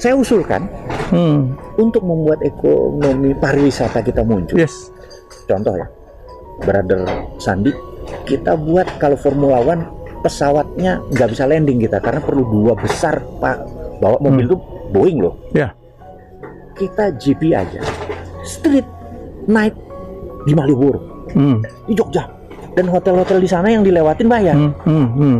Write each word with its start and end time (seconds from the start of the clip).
Saya 0.00 0.16
usulkan 0.16 0.64
Hmm. 1.12 1.52
untuk 1.76 2.00
membuat 2.00 2.40
ekonomi 2.40 3.36
pariwisata 3.36 4.00
kita 4.00 4.24
muncul. 4.24 4.56
Yes. 4.56 4.88
Contoh 5.44 5.76
ya, 5.76 5.84
Brother 6.58 7.04
Sandi, 7.36 7.68
kita 8.24 8.56
buat 8.56 8.88
kalau 8.96 9.20
Formula 9.20 9.60
One 9.60 9.84
pesawatnya 10.20 11.04
nggak 11.04 11.28
bisa 11.30 11.44
landing 11.44 11.84
kita 11.84 12.00
karena 12.00 12.20
perlu 12.20 12.48
dua 12.48 12.72
besar 12.72 13.20
pak 13.36 13.60
bawa 14.00 14.16
mobil 14.20 14.48
itu 14.48 14.56
Boeing 14.90 15.20
loh. 15.20 15.36
Ya. 15.52 15.76
Kita 16.72 17.12
GP 17.12 17.52
aja, 17.52 17.84
street 18.40 18.88
night 19.44 19.76
di 20.48 20.56
Malioboro, 20.56 21.28
Hmm. 21.36 21.60
di 21.84 21.92
Jogja, 21.92 22.24
dan 22.72 22.88
hotel-hotel 22.88 23.36
di 23.36 23.48
sana 23.50 23.68
yang 23.68 23.84
dilewatin 23.84 24.26
bayar. 24.26 24.56
Hmm. 24.56 24.72
Hmm. 24.88 25.08
Hmm. 25.12 25.38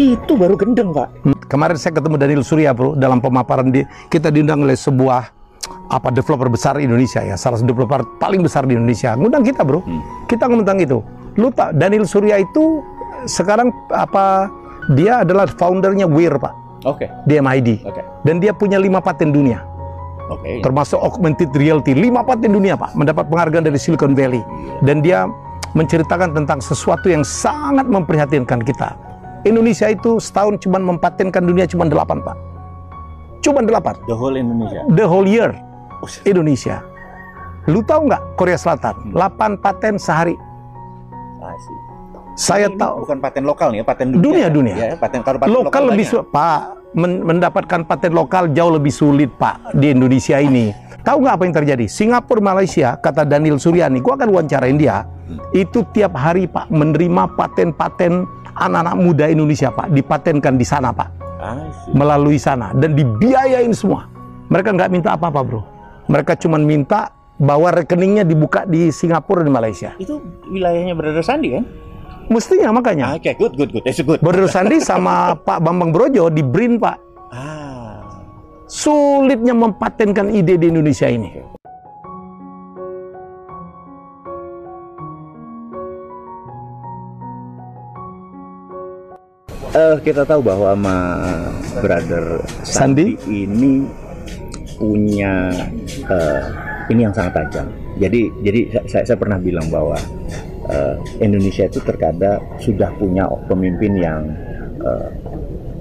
Itu 0.00 0.32
baru 0.40 0.56
gendeng 0.56 0.96
pak. 0.96 1.12
Kemarin 1.52 1.76
saya 1.76 1.92
ketemu 1.92 2.16
Daniel 2.16 2.40
Surya 2.40 2.72
bro 2.72 2.96
dalam 2.96 3.20
pemaparan 3.20 3.68
di 3.68 3.84
kita 4.08 4.32
diundang 4.32 4.64
oleh 4.64 4.72
sebuah 4.72 5.28
apa 5.92 6.08
developer 6.08 6.48
besar 6.48 6.80
Indonesia 6.80 7.20
ya 7.20 7.36
salah 7.36 7.60
satu 7.60 7.68
developer 7.68 8.00
paling 8.16 8.40
besar 8.40 8.64
di 8.64 8.80
Indonesia. 8.80 9.12
Ngundang 9.12 9.44
kita 9.44 9.60
bro. 9.60 9.84
Kita 10.24 10.48
ngomong 10.48 10.64
tentang 10.64 10.80
itu. 10.80 10.98
Lu 11.36 11.52
tak 11.52 11.76
Daniel 11.76 12.08
Surya 12.08 12.40
itu 12.40 12.80
sekarang 13.28 13.68
apa 13.92 14.48
dia 14.96 15.20
adalah 15.20 15.44
foundernya 15.44 16.08
Weir 16.08 16.32
pak. 16.40 16.56
Oke, 16.88 17.04
di 17.28 17.36
MID 17.36 17.84
oke, 17.84 18.24
dan 18.24 18.40
dia 18.40 18.56
punya 18.56 18.80
lima 18.80 19.04
paten 19.04 19.28
dunia. 19.36 19.60
Oke. 20.32 20.62
termasuk 20.64 20.96
augmented 20.96 21.52
reality. 21.58 21.92
Lima 21.92 22.24
paten 22.24 22.54
dunia 22.54 22.78
pak. 22.78 22.96
Mendapat 22.96 23.28
penghargaan 23.28 23.68
dari 23.68 23.76
Silicon 23.76 24.16
Valley. 24.16 24.40
Dan 24.80 25.04
dia 25.04 25.26
menceritakan 25.74 26.32
tentang 26.32 26.62
sesuatu 26.62 27.10
yang 27.10 27.26
sangat 27.26 27.84
memprihatinkan 27.84 28.62
kita 28.62 29.09
Indonesia 29.42 29.86
itu 29.86 30.16
setahun 30.16 30.58
cuma 30.58 30.76
mempatenkan 30.76 31.40
dunia 31.40 31.64
cuma 31.64 31.84
delapan 31.84 32.20
pak 32.20 32.36
cuma 33.40 33.60
delapan 33.60 33.96
The 34.04 34.12
whole 34.12 34.34
Indonesia. 34.34 34.80
the 34.90 35.04
whole 35.04 35.24
year 35.24 35.56
Indonesia 36.24 36.84
lu 37.64 37.80
tahu 37.80 38.08
nggak 38.08 38.22
Korea 38.34 38.56
Selatan 38.56 39.12
8 39.12 39.20
paten 39.56 39.96
sehari 39.96 40.36
see. 41.56 41.78
saya 42.36 42.68
tahu 42.70 43.04
bukan 43.04 43.18
paten 43.18 43.44
lokal 43.44 43.68
nih, 43.70 43.80
ya, 43.80 43.84
paten 43.84 44.06
Dunia, 44.12 44.48
dunia. 44.48 44.48
dunia. 44.48 44.74
Ya, 44.76 44.96
paten 44.96 45.20
kalau 45.20 45.36
paten 45.36 45.52
lokal 45.52 45.82
lebih 45.86 46.06
banyak. 46.06 46.14
su- 46.14 46.26
Pak 46.26 46.60
men- 46.94 47.20
mendapatkan 47.22 47.80
paten 47.84 48.12
lokal 48.12 48.48
jauh 48.50 48.72
lebih 48.72 48.88
sulit 48.88 49.28
Pak 49.34 49.74
di 49.74 49.92
Indonesia 49.92 50.38
ini. 50.38 50.72
Tahu 51.00 51.16
nggak 51.18 51.34
apa 51.34 51.42
yang 51.42 51.54
terjadi? 51.54 51.84
Singapura, 51.86 52.40
Malaysia, 52.42 52.92
kata 52.94 53.24
Daniel 53.24 53.56
Suryani, 53.56 54.00
gua 54.00 54.16
akan 54.16 54.28
wawancarain 54.30 54.76
dia. 54.76 55.04
Itu 55.50 55.84
tiap 55.90 56.12
hari 56.12 56.44
Pak 56.44 56.68
menerima 56.68 57.34
paten-paten 57.34 58.24
anak-anak 58.56 58.96
muda 58.98 59.24
Indonesia 59.30 59.68
Pak, 59.70 59.92
dipatenkan 59.92 60.54
di 60.58 60.66
sana 60.66 60.90
Pak, 60.90 61.08
see. 61.10 61.94
melalui 61.94 62.36
sana 62.36 62.74
dan 62.76 62.94
dibiayain 62.94 63.72
semua. 63.74 64.06
Mereka 64.50 64.74
nggak 64.74 64.90
minta 64.90 65.14
apa-apa 65.14 65.40
bro. 65.46 65.62
Mereka 66.10 66.34
cuma 66.42 66.58
minta 66.58 67.14
bahwa 67.40 67.72
rekeningnya 67.72 68.26
dibuka 68.26 68.68
di 68.68 68.92
Singapura 68.92 69.46
dan 69.46 69.54
Malaysia. 69.54 69.96
Itu 69.96 70.20
wilayahnya 70.50 70.92
Brother 70.92 71.24
Sandi 71.24 71.56
kan? 71.56 71.64
Mestinya 72.30 72.70
makanya. 72.70 73.16
Oke, 73.16 73.34
good, 73.34 73.54
good, 73.58 73.70
good. 73.74 73.84
It's 73.86 73.98
good. 73.98 74.22
Brother 74.22 74.46
Sandi 74.46 74.78
sama 74.78 75.34
Pak 75.46 75.58
Bambang 75.64 75.90
Brojo 75.90 76.30
di 76.30 76.46
BRIN 76.46 76.78
Pak. 76.78 76.96
Ah, 77.34 78.22
sulitnya 78.70 79.54
mempatenkan 79.54 80.30
ide 80.30 80.54
di 80.54 80.70
Indonesia 80.70 81.10
ini. 81.10 81.59
Eh, 89.70 89.96
kita 90.02 90.26
tahu 90.26 90.42
bahwa 90.42 90.74
sama 90.74 90.96
Brother 91.78 92.42
Sandi, 92.66 93.14
Sandi? 93.14 93.46
ini 93.46 93.86
punya 94.74 95.54
eh, 96.04 96.42
ini 96.90 97.06
yang 97.06 97.14
sangat 97.14 97.38
tajam. 97.38 97.66
Jadi, 97.96 98.20
jadi 98.42 98.60
sa- 98.72 98.86
saya, 98.88 99.04
saya 99.06 99.18
pernah 99.18 99.38
bilang 99.38 99.70
bahwa 99.70 99.94
eh, 100.66 100.94
Indonesia 101.20 101.64
itu 101.64 101.78
terkadang 101.80 102.42
sudah 102.58 102.90
punya 102.98 103.30
pemimpin 103.46 103.94
yang 103.94 104.26
eh, 104.80 105.08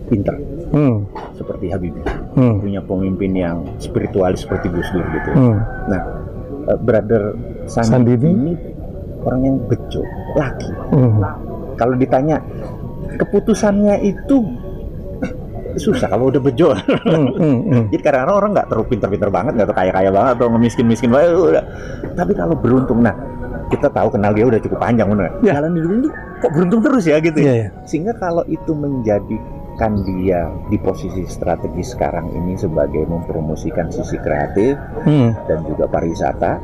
pinter 0.07 0.37
Hmm, 0.69 1.01
seperti 1.33 1.73
Habibie, 1.73 2.05
hmm, 2.37 2.61
punya 2.61 2.77
pemimpin 2.85 3.33
yang 3.33 3.65
spiritualis 3.81 4.45
seperti 4.45 4.69
Gus 4.69 4.85
Dur 4.93 5.01
gitu. 5.01 5.31
hmm. 5.33 5.57
Nah, 5.89 6.01
eh, 6.69 6.77
Brother 6.77 7.33
Sandi, 7.65 7.89
Sandi 7.89 8.13
ini? 8.13 8.29
ini 8.29 8.53
orang 9.25 9.41
yang 9.41 9.57
bejo, 9.65 10.05
laki. 10.37 10.69
hmm. 10.93 11.25
Kalau 11.73 11.97
ditanya 11.97 12.37
keputusannya 13.19 13.99
itu 14.01 14.37
susah 15.83 16.07
kalau 16.07 16.31
udah 16.31 16.41
bejo. 16.41 16.71
Hmm, 16.73 17.29
hmm, 17.35 17.59
hmm. 17.67 17.83
Jadi 17.91 18.01
kadang-kadang 18.01 18.37
orang 18.39 18.51
nggak 18.55 18.67
terlalu 18.71 18.85
pinter-pinter 18.95 19.29
banget, 19.29 19.51
nggak 19.59 19.67
terlalu 19.69 19.81
kaya-kaya 19.83 20.09
banget 20.09 20.31
atau 20.39 20.47
ngemiskin-miskin 20.55 21.09
banget. 21.11 21.29
Udah. 21.35 21.63
Tapi 22.15 22.31
kalau 22.33 22.55
beruntung, 22.55 22.99
nah 23.03 23.15
kita 23.69 23.87
tahu 23.93 24.07
kenal 24.17 24.31
dia 24.33 24.45
udah 24.49 24.59
cukup 24.59 24.79
panjang, 24.81 25.07
bener. 25.11 25.29
Ya. 25.45 25.59
Jalan 25.59 25.77
hidup 25.77 25.91
itu 25.93 26.09
kok 26.39 26.51
beruntung 26.55 26.81
terus 26.81 27.03
ya 27.05 27.17
gitu. 27.21 27.37
Ya. 27.39 27.53
iya. 27.53 27.67
Sehingga 27.85 28.17
kalau 28.17 28.41
itu 28.49 28.71
menjadikan 28.73 29.91
dia 30.03 30.49
di 30.67 30.77
posisi 30.81 31.23
strategis 31.29 31.93
sekarang 31.93 32.33
ini 32.33 32.57
sebagai 32.57 33.05
mempromosikan 33.07 33.87
sisi 33.93 34.19
kreatif 34.19 34.75
Hmm, 35.05 35.31
dan 35.47 35.63
juga 35.63 35.87
pariwisata, 35.87 36.59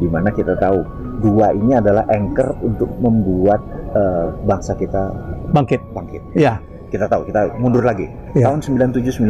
di 0.00 0.08
mana 0.08 0.32
kita 0.32 0.56
tahu 0.56 0.80
dua 1.20 1.52
ini 1.52 1.76
adalah 1.76 2.08
anchor 2.08 2.56
untuk 2.64 2.88
membuat 3.02 3.60
eh, 3.92 4.26
bangsa 4.46 4.78
kita 4.78 5.33
bangkit. 5.54 5.80
bangkit. 5.88 6.22
Ya, 6.34 6.58
Kita 6.86 7.06
tahu, 7.06 7.26
kita 7.26 7.54
mundur 7.56 7.82
lagi. 7.82 8.06
Ya. 8.34 8.46
Tahun 8.46 8.58
97-98 8.60 9.26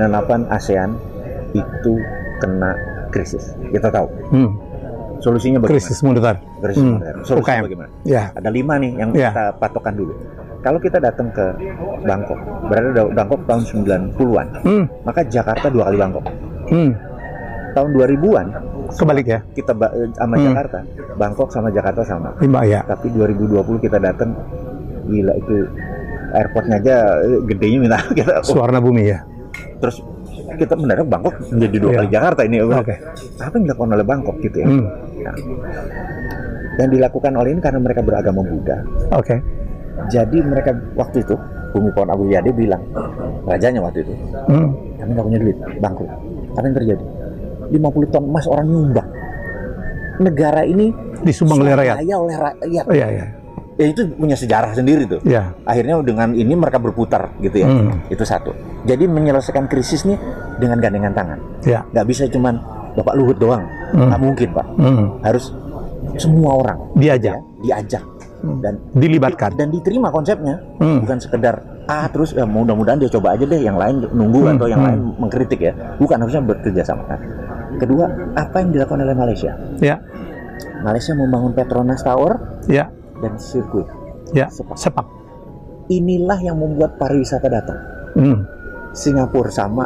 ASEAN 0.48 0.90
itu 1.52 1.92
kena 2.36 2.76
krisis. 3.08 3.52
Kita 3.66 3.88
tahu. 3.88 4.04
hmm. 4.30 4.50
Solusinya 5.16 5.56
bagaimana? 5.58 5.72
krisis 5.74 5.98
moneter. 6.00 6.36
Krisis 6.60 6.82
Hmm. 6.82 6.92
moneter. 6.94 7.14
Solusinya 7.22 7.40
UKM. 7.56 7.64
bagaimana? 7.64 7.90
Ya, 8.04 8.22
Ada 8.34 8.50
lima 8.50 8.74
nih 8.76 8.92
yang 8.94 9.10
Ya. 9.12 9.30
kita 9.30 9.44
patokan 9.56 9.94
dulu. 9.94 10.12
Kalau 10.60 10.76
kita 10.78 10.96
datang 10.98 11.28
ke 11.30 11.44
Bangkok, 12.02 12.36
berada 12.66 12.88
di 12.90 13.14
Bangkok 13.14 13.40
tahun 13.44 13.62
90-an, 13.64 14.46
hmm, 14.60 14.84
maka 15.02 15.20
Jakarta 15.22 15.68
dua 15.68 15.88
kali 15.88 15.96
Bangkok. 15.96 16.24
hmm. 16.68 16.90
Tahun 17.72 17.88
2000-an 17.90 18.46
Kebalik 18.86 19.26
ya, 19.26 19.40
kita 19.50 19.72
eh, 19.90 20.06
sama 20.12 20.36
Hmm. 20.36 20.44
Jakarta, 20.46 20.78
Bangkok 21.16 21.48
sama 21.48 21.68
Jakarta 21.68 22.02
sama. 22.02 22.30
lima 22.38 22.60
ya. 22.62 22.84
Tapi 22.84 23.08
2020 23.10 23.80
kita 23.80 23.96
datang, 23.98 24.36
gila 25.04 25.32
itu 25.34 25.64
airportnya 26.34 26.76
aja 26.76 26.96
eh, 27.20 27.40
gedenya 27.46 27.78
minta 27.80 27.98
kita. 28.18 28.40
oh, 28.40 28.44
Suarna 28.44 28.78
bumi 28.78 29.08
ya. 29.08 29.22
terus 29.78 30.02
kita 30.54 30.74
mendadak 30.74 31.06
Bangkok 31.06 31.34
menjadi 31.48 31.76
dua 31.78 31.90
Iya. 31.90 31.98
kali 31.98 32.08
Jakarta 32.10 32.40
ini. 32.42 32.56
Oke. 32.60 32.94
Apa 33.36 33.54
yang 33.54 33.64
dilakukan 33.64 33.90
oleh 33.90 34.04
Bangkok 34.04 34.36
gitu 34.40 34.56
ya? 34.56 34.66
Hmm. 34.66 34.84
Nah, 35.18 35.34
yang 36.76 36.90
dilakukan 36.90 37.32
oleh 37.34 37.50
ini 37.50 37.60
karena 37.60 37.80
mereka 37.80 38.00
beragama 38.00 38.40
Buddha. 38.42 38.78
Oke. 39.12 39.36
Jadi 40.06 40.38
mereka 40.42 40.70
waktu 40.94 41.22
itu 41.22 41.34
Bumi 41.70 41.90
Pohon 41.90 42.06
Abu 42.08 42.26
Yade 42.28 42.50
bilang 42.50 42.82
rajanya 43.44 43.78
waktu 43.80 44.02
itu 44.02 44.14
Hmm. 44.46 44.70
kami 44.96 45.10
nggak 45.10 45.26
punya 45.26 45.38
duit 45.38 45.56
bangkrut. 45.80 46.10
Apa 46.54 46.64
yang 46.64 46.76
terjadi? 46.76 47.04
50 47.72 48.12
ton 48.12 48.24
emas 48.24 48.46
orang 48.46 48.66
nyumbang. 48.68 49.08
Negara 50.16 50.62
ini 50.62 50.94
Disumbang 51.20 51.58
oleh 51.58 51.74
rakyat. 51.74 51.96
Oleh 52.06 52.36
rakyat. 52.36 52.84
Oh, 52.84 52.94
iya, 52.94 53.06
iya. 53.10 53.26
Ya 53.74 53.86
itu 53.90 54.06
punya 54.14 54.38
sejarah 54.38 54.70
sendiri 54.70 55.02
tuh. 55.04 55.18
Ya. 55.26 55.50
Akhirnya 55.66 55.98
dengan 56.00 56.30
ini 56.30 56.54
mereka 56.54 56.78
berputar 56.78 57.34
gitu 57.42 57.58
ya. 57.58 57.66
Hmm. 57.66 58.06
Itu 58.06 58.22
satu. 58.22 58.54
Jadi 58.86 59.10
menyelesaikan 59.10 59.66
krisis 59.66 60.06
nih 60.06 60.14
dengan 60.62 60.78
gandengan 60.78 61.10
tangan. 61.10 61.38
Ya. 61.66 61.82
Nggak 61.90 62.06
bisa 62.06 62.22
cuman 62.30 62.54
Bapak 62.94 63.14
Luhut 63.18 63.34
doang. 63.34 63.66
Hmm. 63.90 64.14
Nggak 64.14 64.20
mungkin 64.22 64.48
Pak. 64.54 64.66
Hmm. 64.78 65.04
Harus 65.26 65.50
semua 66.14 66.62
orang 66.62 66.78
Diajak, 66.94 67.34
ya, 67.34 67.40
diajak 67.64 68.04
Hmm. 68.44 68.60
dan 68.60 68.76
dilibatkan. 68.92 69.56
dan 69.56 69.72
diterima 69.72 70.12
konsepnya. 70.12 70.60
Hmm. 70.78 71.00
Bukan 71.00 71.16
sekedar 71.18 71.58
ah 71.84 72.06
terus 72.08 72.30
ya, 72.30 72.44
mudah-mudahan 72.44 73.00
dia 73.00 73.08
coba 73.08 73.34
aja 73.34 73.42
deh 73.42 73.58
yang 73.58 73.74
lain 73.74 74.04
nunggu 74.12 74.44
Hmm. 74.44 74.52
atau 74.54 74.66
yang 74.68 74.80
Hmm. 74.84 74.88
lain 74.92 75.00
mengkritik 75.18 75.58
ya. 75.58 75.72
Bukan 75.96 76.16
harusnya 76.20 76.44
bekerja 76.44 76.82
sama. 76.84 77.08
Nah, 77.08 77.20
kedua, 77.76 78.04
apa 78.36 78.60
yang 78.60 78.70
dilakukan 78.70 79.00
oleh 79.00 79.16
Malaysia? 79.16 79.50
Ya, 79.80 79.96
Malaysia 80.80 81.16
membangun 81.16 81.56
Petronas 81.56 82.04
Tower 82.04 82.60
ya, 82.68 82.92
dan 83.18 83.36
sirkuit. 83.36 83.86
ya. 84.30 84.48
Sepak. 84.48 84.74
Sepak. 84.74 85.06
Inilah 85.86 86.40
yang 86.40 86.56
membuat 86.56 86.96
pariwisata 86.96 87.46
datang. 87.46 87.78
Hmm. 88.14 88.38
Singapura 88.90 89.50
sama. 89.50 89.84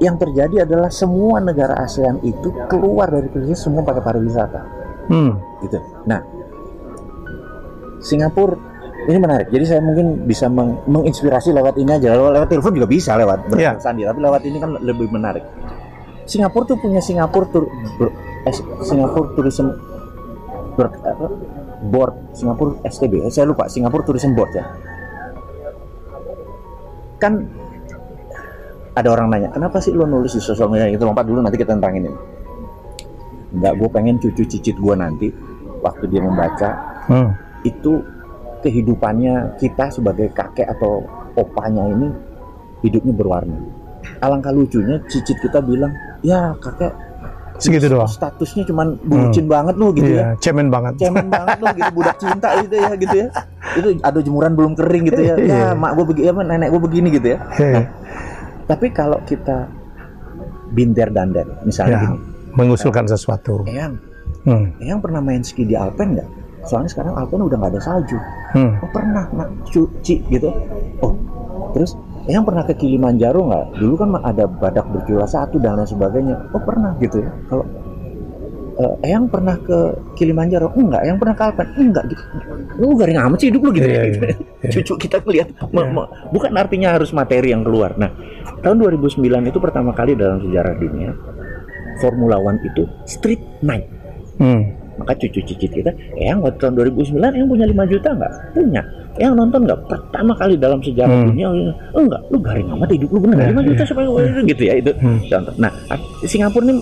Yang 0.00 0.16
terjadi 0.24 0.64
adalah 0.64 0.88
semua 0.88 1.38
negara 1.38 1.76
ASEAN 1.76 2.24
itu 2.24 2.48
keluar 2.66 3.12
dari 3.12 3.28
krisis 3.28 3.60
semua 3.60 3.84
pakai 3.84 4.00
pariwisata, 4.00 4.60
Hmm. 5.06 5.36
gitu. 5.60 5.76
Nah, 6.08 6.24
Singapura 8.00 8.56
ini 9.02 9.18
menarik. 9.18 9.48
Jadi 9.48 9.64
saya 9.66 9.80
mungkin 9.80 10.24
bisa 10.24 10.48
meng- 10.48 10.80
menginspirasi 10.86 11.52
lewat 11.52 11.76
ini 11.76 11.90
aja. 11.90 12.16
Lewat, 12.16 12.32
lewat 12.32 12.48
telepon 12.48 12.72
juga 12.72 12.88
bisa 12.88 13.12
lewat 13.14 13.38
Iya. 13.52 13.76
Sandi, 13.76 14.04
tapi 14.04 14.20
lewat 14.20 14.40
ini 14.44 14.56
kan 14.56 14.70
lebih 14.78 15.08
menarik. 15.10 15.44
Singapura 16.24 16.64
tuh 16.64 16.78
punya 16.78 17.00
Singapura 17.00 17.44
tur, 17.48 17.68
ber- 17.98 18.14
eh, 18.46 18.54
Singapura 18.80 19.28
Tourism 19.34 19.68
ber- 20.76 20.96
apa, 20.96 21.26
Board 21.80 22.36
Singapura 22.36 22.76
STB. 22.84 23.24
Eh, 23.24 23.32
saya 23.32 23.48
lupa 23.48 23.64
Singapura 23.66 24.04
Tourism 24.04 24.36
Board 24.36 24.52
ya. 24.52 24.64
Kan 27.20 27.48
ada 28.96 29.08
orang 29.12 29.32
nanya, 29.32 29.48
kenapa 29.54 29.78
sih 29.80 29.94
lo 29.94 30.04
nulis 30.04 30.34
di 30.34 30.42
sosial 30.42 30.68
media 30.68 30.90
itu 30.90 31.00
lompat 31.00 31.24
dulu 31.24 31.40
nanti 31.40 31.56
kita 31.56 31.72
tentangin 31.72 32.10
ini. 32.10 32.18
Enggak, 33.50 33.72
gue 33.80 33.88
pengen 33.90 34.16
cucu 34.20 34.42
cicit 34.46 34.76
gue 34.76 34.94
nanti 34.94 35.28
waktu 35.80 36.04
dia 36.06 36.20
membaca 36.22 36.70
Hmm. 37.10 37.32
itu 37.66 38.04
kehidupannya 38.60 39.56
kita 39.58 39.88
sebagai 39.90 40.30
kakek 40.30 40.68
atau 40.68 41.02
opanya 41.34 41.88
ini 41.90 42.12
hidupnya 42.84 43.10
berwarna. 43.16 43.56
Alangkah 44.20 44.52
lucunya 44.52 45.00
cicit 45.08 45.40
kita 45.40 45.58
bilang, 45.64 45.90
ya 46.20 46.54
kakek 46.60 46.92
Segitu 47.60 47.86
doang. 47.88 48.08
statusnya 48.08 48.64
cuman 48.64 48.96
bucin 49.00 49.44
banget 49.44 49.74
lo 49.76 49.92
gitu 49.92 50.10
ya 50.10 50.24
Iya, 50.26 50.28
cemen 50.40 50.66
banget. 50.66 50.96
cemen 50.98 51.28
banget 51.28 51.58
loh 51.58 51.72
gitu 51.72 51.90
budak 51.92 52.16
cinta 52.16 52.48
gitu 52.58 52.74
ya 52.74 52.90
gitu 52.94 53.16
ya 53.16 53.28
itu 53.72 53.88
ada 54.00 54.18
jemuran 54.18 54.52
belum 54.52 54.72
kering 54.74 55.04
gitu 55.06 55.20
ya 55.22 55.34
ya 55.34 55.36
Iya. 55.38 55.68
mak 55.74 55.92
gue 55.92 56.04
begini 56.06 56.26
apa 56.26 56.40
nenek 56.42 56.68
gue 56.68 56.80
begini 56.80 57.08
gitu 57.10 57.28
ya 57.28 57.38
Iya. 57.54 57.82
tapi 58.66 58.86
kalau 58.90 59.20
kita 59.22 59.68
binter 60.70 61.08
dandan 61.08 61.46
misalnya 61.62 61.96
Ya, 61.96 62.02
gini 62.06 62.18
mengusulkan 62.52 63.04
sesuatu. 63.04 63.62
Eyang 63.64 63.94
Hmm. 64.40 64.72
Eyang 64.78 64.98
pernah 64.98 65.20
main 65.20 65.40
ski 65.40 65.62
di 65.62 65.74
Alpen 65.74 66.16
nggak 66.16 66.28
soalnya 66.62 66.88
sekarang 66.88 67.12
Alpen 67.12 67.40
udah 67.40 67.56
nggak 67.56 67.72
ada 67.72 67.82
salju 67.82 68.16
Hmm. 68.50 68.72
oh 68.78 68.88
pernah 68.88 69.28
nak 69.30 69.48
cuci 69.64 70.16
gitu 70.26 70.48
oh 70.98 71.12
terus 71.70 71.92
Eyang 72.30 72.46
pernah 72.46 72.62
ke 72.62 72.74
Kilimanjaro 72.74 73.40
nggak? 73.42 73.64
Dulu 73.76 73.94
kan 73.98 74.08
ada 74.22 74.46
badak 74.46 74.86
berjula 74.86 75.26
satu 75.26 75.58
dan 75.58 75.76
lain 75.76 75.84
sebagainya. 75.84 76.38
Oh 76.54 76.62
pernah 76.62 76.94
gitu 77.02 77.26
ya? 77.26 77.30
Kalau 77.50 77.66
eh, 78.78 79.10
Eyang 79.10 79.26
pernah 79.26 79.58
ke 79.58 79.78
Kilimanjaro? 80.14 80.70
Enggak. 80.72 81.02
Eyang 81.02 81.18
pernah 81.18 81.34
ke 81.34 81.42
Alpen? 81.42 81.66
Enggak 81.74 82.04
gitu. 82.08 82.22
Lu 82.78 82.94
garing 82.94 83.18
amat 83.18 83.38
sih 83.42 83.48
hidup 83.50 83.60
lu 83.66 83.70
gitu 83.74 83.84
Iya, 83.84 83.98
ya. 83.98 84.02
Iya, 84.06 84.14
iya. 84.62 84.70
cucu 84.78 84.92
kita 84.96 85.18
ngeliat 85.20 85.48
me- 85.74 85.90
me- 85.90 86.10
bukan 86.30 86.54
artinya 86.54 86.94
harus 86.94 87.10
materi 87.10 87.50
yang 87.50 87.66
keluar. 87.66 87.98
Nah 87.98 88.08
tahun 88.62 88.78
2009 88.78 89.18
itu 89.50 89.58
pertama 89.58 89.90
kali 89.90 90.14
dalam 90.14 90.38
sejarah 90.40 90.78
dunia 90.78 91.10
Formula 91.98 92.38
One 92.40 92.62
itu 92.62 92.86
street 93.04 93.42
night. 93.60 93.84
Hmm. 94.40 94.79
Maka 95.00 95.16
cucu 95.16 95.40
cicit 95.42 95.70
kita 95.72 95.88
yang 96.14 96.38
waktu 96.38 96.60
tahun 96.60 96.74
2009 96.84 97.16
yang 97.32 97.48
punya 97.48 97.64
5 97.64 97.72
juta 97.88 98.08
nggak 98.12 98.32
punya 98.52 98.82
yang 99.16 99.32
nonton 99.34 99.64
nggak 99.64 99.80
pertama 99.86 100.32
kali 100.34 100.54
dalam 100.54 100.78
sejarah 100.78 101.10
Hmm. 101.10 101.26
dunia 101.26 101.48
enggak 101.92 102.20
lu 102.28 102.38
garing 102.38 102.68
amat 102.70 102.88
hidup 102.90 103.08
lu 103.08 103.18
bener 103.18 103.36
Ya, 103.38 103.48
5 103.50 103.64
juta 103.64 103.82
ya. 103.82 103.88
supaya 103.88 104.06
gitu 104.44 104.62
ya 104.62 104.74
itu 104.76 104.92
Hmm. 104.94 105.18
contoh 105.26 105.54
nah 105.56 105.72
Singapura 106.22 106.64
ini 106.64 106.74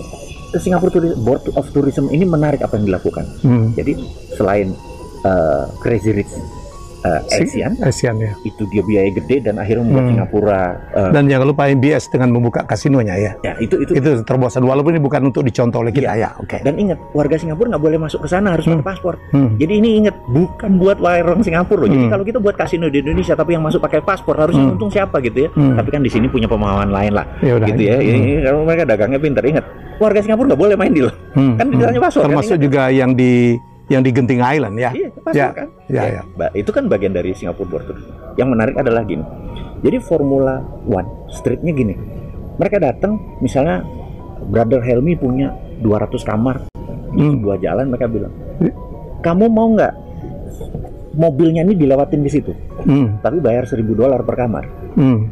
Singapura 0.51 0.89
Tourism, 0.89 1.17
Board 1.21 1.43
of 1.53 1.65
Tourism 1.69 2.05
ini 2.09 2.25
menarik 2.25 2.59
apa 2.59 2.75
yang 2.75 2.85
dilakukan 2.85 3.25
Hmm. 3.39 3.71
jadi 3.73 3.95
selain 4.31 4.75
uh, 5.21 5.63
Crazy 5.79 6.11
Rich 6.11 6.33
uh, 7.01 7.21
Si- 7.27 7.43
Asian 7.53 7.71
Asian 7.79 8.15
ya. 8.17 8.31
itu 8.41 8.63
dia 8.67 8.81
biaya 8.81 9.09
gede 9.11 9.41
dan 9.41 9.55
akhirnya 9.55 9.83
membuat 9.83 9.97
Hmm. 9.99 10.11
Singapura 10.11 10.61
uh, 10.91 11.09
Dan 11.09 11.23
jangan 11.25 11.45
lupa 11.45 11.63
MBS 11.65 12.03
dengan 12.07 12.29
membuka 12.29 12.61
kasinonya 12.63 13.15
ya. 13.15 13.31
ya 13.41 13.53
itu 13.57 13.75
itu 13.79 13.91
Itu 13.93 14.09
terobosan 14.21 14.61
walaupun 14.61 14.91
ini 14.91 15.01
bukan 15.01 15.21
untuk 15.23 15.41
dicontoh 15.41 15.79
oleh 15.79 15.91
kita 15.91 16.13
ya. 16.13 16.29
Oke. 16.35 16.59
dan 16.59 16.75
ingat 16.75 16.97
warga 17.11 17.35
Singapura 17.35 17.69
nggak 17.69 17.83
boleh 17.83 17.97
masuk 17.97 18.23
ke 18.23 18.29
sana 18.29 18.51
harus 18.51 18.63
Hmm. 18.63 18.79
pakai 18.79 18.87
paspor 18.87 19.15
Hmm. 19.29 19.55
Jadi 19.55 19.73
ini 19.75 19.89
ingat 19.97 20.15
bukan 20.25 20.71
buat 20.75 20.97
orang 20.99 21.39
Singapura 21.39 21.81
loh. 21.81 21.89
Jadi 21.89 22.01
Hmm. 22.01 22.11
kalau 22.11 22.23
kita 22.23 22.39
buat 22.39 22.55
kasino 22.55 22.87
di 22.87 22.99
Indonesia 22.99 23.33
tapi 23.33 23.53
yang 23.53 23.61
masuk 23.61 23.79
pakai 23.79 23.99
paspor 23.99 24.35
harusnya 24.35 24.63
Hmm. 24.63 24.73
untung 24.73 24.89
siapa 24.89 25.19
gitu 25.19 25.45
ya. 25.45 25.49
Hmm. 25.51 25.75
Tapi 25.75 25.89
kan 25.89 26.01
di 26.01 26.09
sini 26.09 26.25
punya 26.25 26.45
pemahaman 26.45 26.89
lain 26.89 27.13
lah. 27.13 27.25
Ya 27.39 27.55
udah. 27.55 27.67
Gitu 27.67 27.81
ya. 27.81 27.95
Hmm. 27.95 28.09
Ini 28.09 28.31
kalau 28.41 28.59
mereka 28.63 28.83
dagangnya 28.85 29.19
pinter 29.19 29.43
ingat. 29.43 29.65
Warga 29.95 30.19
Singapura 30.19 30.47
nggak 30.47 30.61
boleh 30.61 30.75
main 30.75 30.91
di 30.91 31.01
lo. 31.01 31.11
Hmm. 31.33 31.55
Kan 31.55 31.65
dalamnya 31.69 32.01
paspor, 32.01 32.21
kan? 32.21 32.27
Termasuk 32.31 32.55
Ingat. 32.55 32.65
juga 32.65 32.81
yang 32.89 33.11
di 33.13 33.59
yang 33.89 34.01
di 34.01 34.09
Genting 34.09 34.39
Island 34.39 34.75
ya. 34.75 34.89
Iya, 34.91 35.09
paspor 35.15 35.33
Ya, 35.35 35.47
kan. 35.51 35.67
ya, 35.87 36.03
ya. 36.07 36.21
Ba- 36.31 36.53
Itu 36.53 36.69
kan 36.69 36.85
bagian 36.85 37.11
dari 37.11 37.33
Singapura 37.33 37.67
Board 37.67 37.85
Tourism. 37.85 38.09
Yang 38.35 38.49
menarik 38.49 38.75
adalah 38.75 39.01
gini. 39.03 39.25
Jadi 39.79 39.97
Formula 39.99 40.57
One 40.85 41.29
streetnya 41.29 41.71
gini. 41.71 41.95
Mereka 42.55 42.77
datang 42.77 43.39
misalnya 43.39 43.81
Brother 44.41 44.79
Helmi 44.79 45.15
punya 45.15 45.51
200 45.79 46.21
kamar 46.21 46.67
di 47.09 47.17
Hmm. 47.17 47.31
sebuah 47.35 47.57
jalan 47.57 47.85
mereka 47.87 48.05
bilang, 48.05 48.33
kamu 49.19 49.45
mau 49.47 49.67
nggak 49.71 49.93
mobilnya 51.11 51.63
ini 51.63 51.73
dilewatin 51.75 52.21
di 52.21 52.29
situ? 52.29 52.53
Hmm. 52.79 53.19
tapi 53.19 53.39
bayar 53.39 53.65
1000 53.65 53.91
dolar 53.91 54.21
per 54.21 54.35
kamar. 54.37 54.63
Hmm. 54.93 55.27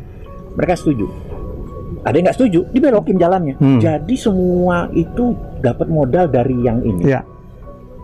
Mereka 0.53 0.75
setuju. 0.75 1.07
Ada 2.01 2.11
yang 2.13 2.25
nggak 2.25 2.37
setuju, 2.37 2.59
dibelokin 2.69 3.15
jalannya. 3.15 3.55
Hmm. 3.55 3.79
Jadi 3.79 4.15
semua 4.15 4.87
itu 4.91 5.31
dapat 5.59 5.87
modal 5.87 6.27
dari 6.27 6.55
yang 6.57 6.79
ini. 6.81 7.03
Ya. 7.05 7.23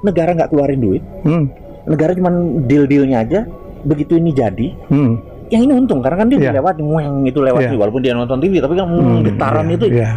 Negara 0.03 0.35
nggak 0.35 0.51
keluarin 0.51 0.79
duit, 0.79 1.03
Hmm. 1.23 1.47
negara 1.87 2.11
cuma 2.11 2.29
deal-dealnya 2.63 3.23
aja. 3.23 3.39
Begitu 3.83 4.15
ini 4.15 4.31
jadi, 4.31 4.67
Hmm. 4.87 5.19
yang 5.47 5.63
ini 5.63 5.73
untung 5.73 5.99
karena 5.99 6.19
kan 6.19 6.27
dia 6.27 6.39
Iya. 6.39 6.51
dilewatin, 6.51 6.85
weng 6.85 7.15
itu 7.23 7.39
lewat 7.39 7.61
sih. 7.65 7.75
walaupun 7.75 7.99
dia 7.99 8.11
nonton 8.11 8.39
TV, 8.39 8.59
tapi 8.59 8.75
kan 8.75 8.85
hmm, 8.85 8.99
Hmm. 8.99 9.21
getaran 9.23 9.65
Iya, 9.65 9.73
itu 9.73 9.85
Iya. 9.89 10.09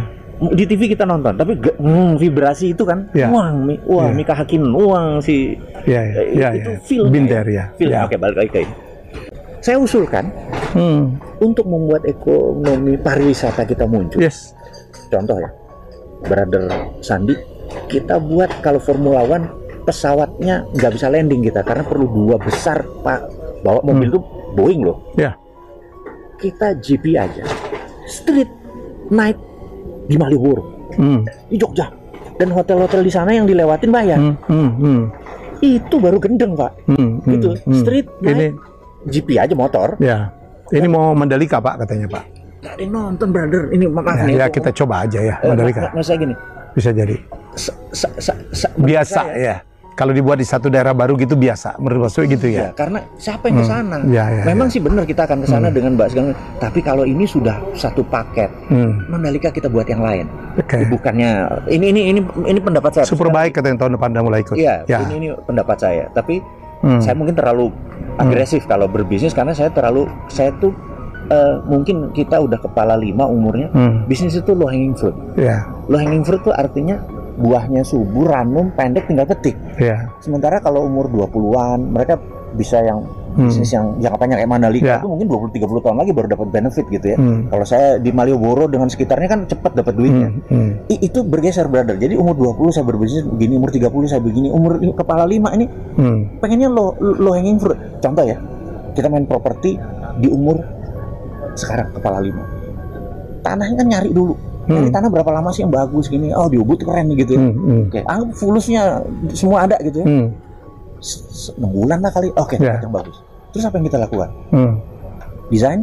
di 0.53 0.63
TV 0.65 0.81
kita 0.87 1.03
nonton, 1.03 1.33
tapi 1.33 1.51
hmm, 1.55 2.15
vibrasi 2.15 2.71
itu 2.71 2.83
kan, 2.83 3.07
Iya. 3.11 3.27
wang, 3.27 3.63
mi- 3.63 3.81
wah, 3.83 4.07
Iya. 4.07 4.15
Mika 4.15 4.33
Hakim, 4.33 4.63
wang 4.69 5.19
si 5.19 5.55
iya. 5.83 6.01
Eh, 6.03 6.35
Iya, 6.35 6.47
itu 6.53 6.71
iya. 6.73 6.79
feel 6.81 7.03
Binder 7.07 7.43
ya. 7.43 7.65
film. 7.75 7.91
Ya. 7.91 8.03
Oke, 8.03 8.15
balik 8.15 8.37
lagi 8.37 8.49
ke 8.49 8.59
ini. 8.63 8.75
Saya 9.59 9.79
usulkan 9.79 10.31
Hmm. 10.71 11.15
untuk 11.39 11.63
membuat 11.65 12.03
ekonomi 12.03 12.95
pariwisata 12.95 13.63
kita 13.63 13.83
muncul. 13.83 14.19
Yes. 14.19 14.51
Contoh 15.07 15.35
ya, 15.35 15.49
Brother 16.23 16.67
Sandi, 16.99 17.35
kita 17.87 18.15
buat 18.17 18.47
kalau 18.59 18.79
Formula 18.79 19.23
One 19.23 19.47
pesawatnya 19.87 20.67
nggak 20.69 20.91
bisa 20.91 21.07
landing 21.07 21.39
kita 21.41 21.63
karena 21.63 21.81
perlu 21.81 22.05
dua 22.05 22.35
besar 22.35 22.83
pak 23.01 23.23
bawa 23.63 23.79
mobil 23.81 24.03
Hmm. 24.03 24.11
itu 24.11 24.19
Boeing 24.53 24.81
loh. 24.83 24.97
Ya. 25.15 25.37
Kita 26.35 26.75
GP 26.75 27.13
aja, 27.13 27.45
street 28.05 28.49
night 29.07 29.37
di 30.05 30.15
Malioboro, 30.15 30.91
Hmm. 30.93 31.23
di 31.47 31.55
Jogja, 31.55 31.89
dan 32.35 32.49
hotel-hotel 32.49 33.01
di 33.01 33.09
sana 33.09 33.31
yang 33.31 33.45
dilewatin 33.45 33.89
bayar. 33.89 34.17
Hmm. 34.17 34.35
Hmm. 34.45 34.71
Hmm. 34.75 35.01
Itu 35.57 35.97
baru 35.97 36.17
gendeng 36.17 36.53
pak. 36.53 36.73
Hmm. 36.85 37.17
Gitu, 37.23 37.57
Hmm. 37.57 37.73
street 37.75 38.07
Ini 38.19 38.29
night 38.29 38.55
GP 39.07 39.29
aja 39.39 39.53
motor. 39.53 39.97
ya. 39.97 40.29
Ini 40.67 40.85
mau 40.85 41.15
Mandalika 41.15 41.57
Pak 41.57 41.87
katanya 41.87 42.11
Pak. 42.11 42.23
Ada 42.59 42.81
yang 42.81 42.91
nonton 42.91 43.31
brother. 43.31 43.71
Ini 43.71 43.87
maaf 43.87 44.11
Ya, 44.11 44.25
nih. 44.27 44.35
ya 44.35 44.45
kita 44.49 44.69
coba 44.75 45.07
aja 45.07 45.19
ya 45.23 45.35
Eh, 45.39 45.47
Mandalika. 45.47 45.87
maksudnya 45.95 46.19
gini, 46.21 46.35
Bisa 46.75 46.89
jadi. 46.91 47.15
sa- 47.55 47.77
sa- 47.95 48.13
sa- 48.51 48.75
Biasa 48.75 49.21
saya- 49.23 49.37
ya. 49.39 49.55
Kalau 49.97 50.13
dibuat 50.13 50.37
di 50.37 50.45
satu 50.45 50.69
daerah 50.69 50.93
baru 50.93 51.17
gitu 51.17 51.33
biasa. 51.33 51.81
Menurut 51.81 52.05
Mas 52.05 52.13
Wi 52.15 52.29
gitu 52.29 52.45
Ya, 52.45 52.69
ya. 52.69 52.69
karena 52.71 53.01
siapa 53.17 53.49
yang 53.49 53.57
ke 53.57 53.65
Hmm. 53.65 53.73
sana? 53.73 53.95
Ya, 54.05 54.25
ya, 54.29 54.43
Memang 54.45 54.69
ya. 54.69 54.73
sih 54.77 54.81
benar 54.85 55.03
kita 55.03 55.25
akan 55.25 55.41
ke 55.41 55.47
sana 55.49 55.67
Hmm. 55.67 55.73
dengan 55.73 55.91
Mbak 55.97 56.07
segala 56.13 56.25
Tapi 56.57 56.79
kalau 56.79 57.01
ini 57.01 57.25
sudah 57.25 57.57
satu 57.73 58.05
paket, 58.05 58.53
Hmm. 58.69 59.09
Mandalika 59.09 59.49
kita 59.49 59.65
buat 59.65 59.89
yang 59.89 59.99
lain. 59.99 60.29
Oke. 60.53 60.85
Bukannya 60.85 61.29
ini 61.65 61.89
ini 61.89 62.01
ini 62.07 62.19
ini 62.45 62.59
pendapat 62.61 62.93
saya. 62.93 63.05
Super 63.09 63.27
baik 63.27 63.57
kata 63.57 63.67
yang 63.67 63.79
tahun 63.79 63.97
depan 63.97 64.13
udah 64.13 64.23
mulai 64.23 64.39
ikut. 64.41 64.53
Iya, 64.53 64.85
Ya. 64.85 65.01
ini 65.01 65.13
ini 65.17 65.27
pendapat 65.41 65.77
saya. 65.81 66.05
Tapi 66.07 66.45
Hmm. 66.77 67.01
saya 67.01 67.17
mungkin 67.17 67.33
terlalu 67.33 67.73
agresif 68.15 68.69
kalau 68.69 68.85
berbisnis 68.85 69.33
karena 69.33 69.51
saya 69.51 69.73
terlalu 69.73 70.05
saya 70.27 70.53
tuh 70.55 70.77
eh, 71.27 71.55
mungkin 71.65 72.13
kita 72.13 72.39
udah 72.39 72.55
kepala 72.55 72.95
lima 72.95 73.25
umurnya. 73.25 73.67
Hmm. 73.69 74.05
Bisnis 74.05 74.31
itu 74.33 74.53
low 74.53 74.63
hanging 74.63 74.93
fruit. 74.93 75.11
Ya. 75.35 75.67
Low 75.85 75.97
hanging 75.97 76.23
fruit 76.23 76.39
tuh 76.39 76.55
artinya 76.55 77.03
buahnya 77.37 77.85
subur, 77.85 78.33
ranum, 78.33 78.73
pendek 78.73 79.05
tinggal 79.05 79.29
petik. 79.29 79.53
Ya. 79.77 80.09
Sementara 80.19 80.57
kalau 80.57 80.83
umur 80.83 81.05
20-an 81.07 81.79
mereka 81.87 82.17
bisa 82.53 82.81
yang 82.81 83.05
Hmm. 83.37 83.53
bisnis 83.53 83.69
yang 83.69 83.93
jangka 84.01 84.17
panjang 84.17 84.41
kayak 84.41 84.49
Mandalika 84.49 84.87
Ya. 84.87 84.97
itu 84.97 85.05
mungkin 85.05 85.29
20 85.29 85.53
30 85.53 85.77
tahun 85.77 86.01
lagi 86.01 86.09
baru 86.09 86.25
dapat 86.25 86.47
benefit 86.49 86.89
gitu 86.89 87.05
ya. 87.05 87.17
Hmm. 87.21 87.45
Kalau 87.45 87.65
saya 87.69 88.01
di 88.01 88.09
Malioboro 88.09 88.65
dengan 88.65 88.89
sekitarnya 88.89 89.29
kan 89.29 89.39
cepat 89.45 89.77
dapat 89.77 89.93
duitnya. 89.93 90.33
Hmm. 90.33 90.41
Hmm. 90.49 90.69
I- 90.89 91.05
itu 91.05 91.21
bergeser 91.21 91.69
brother. 91.69 92.01
Jadi 92.01 92.17
umur 92.17 92.33
20 92.33 92.73
saya 92.73 92.81
berbisnis 92.81 93.29
begini, 93.29 93.61
umur 93.61 93.69
30 93.69 94.09
saya 94.09 94.25
begini, 94.25 94.49
umur 94.49 94.81
kepala 94.89 95.29
5 95.29 95.53
ini 95.53 95.69
Hmm. 95.69 96.41
pengennya 96.41 96.65
lo 96.65 96.97
lo 96.97 97.29
hanging 97.29 97.61
fruit. 97.61 97.77
Contoh 98.01 98.25
ya. 98.25 98.41
Kita 98.97 99.05
main 99.05 99.29
properti 99.29 99.77
di 100.17 100.33
umur 100.33 100.57
sekarang 101.53 101.93
kepala 101.93 102.17
5. 102.17 102.41
Tanahnya 103.45 103.75
kan 103.77 103.87
nyari 103.87 104.09
dulu. 104.09 104.33
Nyari 104.67 104.91
Hmm. 104.91 104.95
tanah 104.99 105.09
berapa 105.09 105.31
lama 105.31 105.49
sih 105.49 105.63
yang 105.63 105.71
bagus 105.71 106.05
gini? 106.07 106.35
Oh, 106.35 106.51
di 106.51 106.59
Ubud 106.59 106.83
keren 106.83 107.07
gitu 107.15 107.31
ya. 107.33 107.39
Hmm. 107.39 107.55
Hmm. 107.55 107.81
Oke, 107.87 107.99
anggap 108.03 108.29
fulusnya 108.35 108.99
semua 109.31 109.63
ada 109.63 109.79
gitu 109.79 110.03
ya. 110.03 110.07
Hmm. 110.07 110.27
Enam 111.55 111.71
bulan 111.71 111.97
lah 112.03 112.11
kali. 112.11 112.27
Oke, 112.35 112.55
Ya. 112.59 112.75
yang 112.81 112.91
bagus. 112.91 113.15
Terus 113.53 113.63
apa 113.63 113.75
yang 113.79 113.85
kita 113.87 113.97
lakukan? 113.97 114.29
Hmm. 114.51 114.73
Desain, 115.47 115.79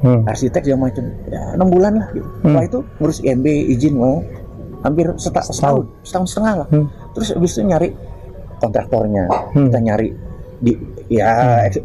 Hmm. 0.00 0.22
arsitek 0.22 0.62
segala 0.62 0.86
macam. 0.86 1.04
Ya, 1.26 1.42
enam 1.56 1.68
bulan 1.68 1.92
lah. 1.98 2.06
Gitu. 2.12 2.28
Setelah 2.40 2.64
itu 2.64 2.78
ngurus 3.00 3.18
IMB, 3.20 3.46
izin, 3.74 3.94
mau 3.98 4.22
hampir 4.84 5.06
seta- 5.18 5.42
setahun, 5.42 5.84
setahun 6.06 6.26
setengah 6.30 6.54
lah. 6.62 6.68
Hmm. 6.70 6.86
Terus 7.10 7.28
habis 7.34 7.50
itu 7.52 7.62
nyari 7.64 7.88
kontraktornya, 8.56 9.24
Hmm. 9.50 9.66
kita 9.66 9.78
nyari 9.82 10.08
di 10.56 10.72
ya 11.08 11.66
eks- 11.66 11.82